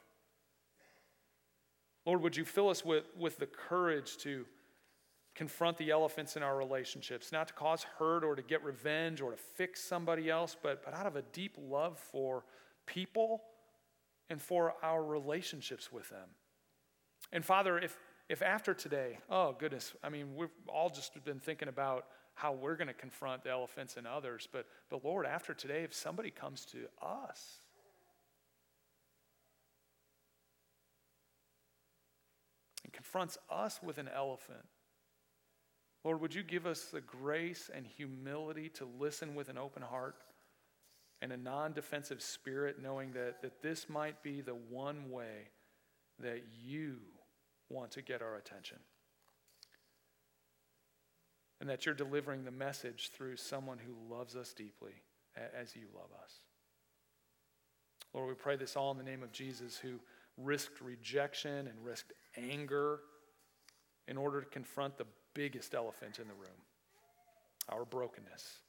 Lord, 2.06 2.22
would 2.22 2.36
you 2.36 2.44
fill 2.44 2.68
us 2.68 2.84
with, 2.84 3.04
with 3.18 3.38
the 3.38 3.46
courage 3.46 4.16
to 4.18 4.46
confront 5.34 5.76
the 5.76 5.90
elephants 5.90 6.36
in 6.36 6.44
our 6.44 6.56
relationships, 6.56 7.32
not 7.32 7.48
to 7.48 7.54
cause 7.54 7.84
hurt 7.98 8.22
or 8.22 8.36
to 8.36 8.42
get 8.42 8.62
revenge 8.62 9.20
or 9.20 9.32
to 9.32 9.36
fix 9.36 9.82
somebody 9.82 10.30
else, 10.30 10.56
but, 10.62 10.84
but 10.84 10.94
out 10.94 11.06
of 11.06 11.16
a 11.16 11.22
deep 11.32 11.56
love 11.58 11.98
for 11.98 12.44
people 12.86 13.42
and 14.30 14.40
for 14.40 14.74
our 14.84 15.04
relationships 15.04 15.90
with 15.90 16.08
them. 16.10 16.28
And 17.32 17.44
Father, 17.44 17.78
if, 17.78 17.96
if 18.28 18.42
after 18.42 18.74
today, 18.74 19.18
oh 19.30 19.54
goodness, 19.58 19.94
I 20.02 20.08
mean, 20.08 20.36
we've 20.36 20.48
all 20.68 20.90
just 20.90 21.12
been 21.24 21.40
thinking 21.40 21.68
about 21.68 22.06
how 22.34 22.52
we're 22.52 22.76
going 22.76 22.88
to 22.88 22.94
confront 22.94 23.44
the 23.44 23.50
elephants 23.50 23.96
and 23.96 24.06
others, 24.06 24.46
but, 24.50 24.66
but 24.90 25.04
Lord, 25.04 25.26
after 25.26 25.54
today, 25.54 25.84
if 25.84 25.94
somebody 25.94 26.30
comes 26.30 26.66
to 26.66 26.86
us, 27.02 27.60
and 32.86 32.92
confronts 32.92 33.36
us 33.50 33.80
with 33.82 33.98
an 33.98 34.08
elephant. 34.14 34.64
Lord, 36.04 36.20
would 36.20 36.34
you 36.36 36.44
give 36.44 36.66
us 36.66 36.84
the 36.84 37.00
grace 37.00 37.68
and 37.74 37.84
humility 37.84 38.68
to 38.74 38.86
listen 39.00 39.34
with 39.34 39.48
an 39.48 39.58
open 39.58 39.82
heart 39.82 40.14
and 41.20 41.32
a 41.32 41.36
non 41.36 41.72
defensive 41.72 42.22
spirit, 42.22 42.76
knowing 42.80 43.10
that, 43.12 43.42
that 43.42 43.60
this 43.60 43.88
might 43.88 44.22
be 44.22 44.40
the 44.40 44.54
one 44.54 45.10
way 45.10 45.48
that 46.20 46.44
you 46.64 46.98
want 47.68 47.90
to 47.92 48.02
get 48.02 48.22
our 48.22 48.36
attention? 48.36 48.78
And 51.60 51.70
that 51.70 51.86
you're 51.86 51.94
delivering 51.94 52.44
the 52.44 52.50
message 52.50 53.10
through 53.14 53.36
someone 53.36 53.78
who 53.78 54.14
loves 54.14 54.36
us 54.36 54.52
deeply 54.52 55.02
as 55.58 55.74
you 55.74 55.86
love 55.94 56.10
us. 56.22 56.32
Lord, 58.12 58.28
we 58.28 58.34
pray 58.34 58.56
this 58.56 58.76
all 58.76 58.90
in 58.90 58.98
the 58.98 59.04
name 59.04 59.22
of 59.22 59.32
Jesus, 59.32 59.76
who 59.76 60.00
risked 60.36 60.80
rejection 60.80 61.66
and 61.66 61.84
risked 61.84 62.12
anger 62.36 63.00
in 64.08 64.16
order 64.16 64.40
to 64.40 64.46
confront 64.46 64.96
the 64.96 65.06
biggest 65.34 65.74
elephant 65.74 66.18
in 66.18 66.28
the 66.28 66.34
room 66.34 66.60
our 67.68 67.84
brokenness. 67.84 68.60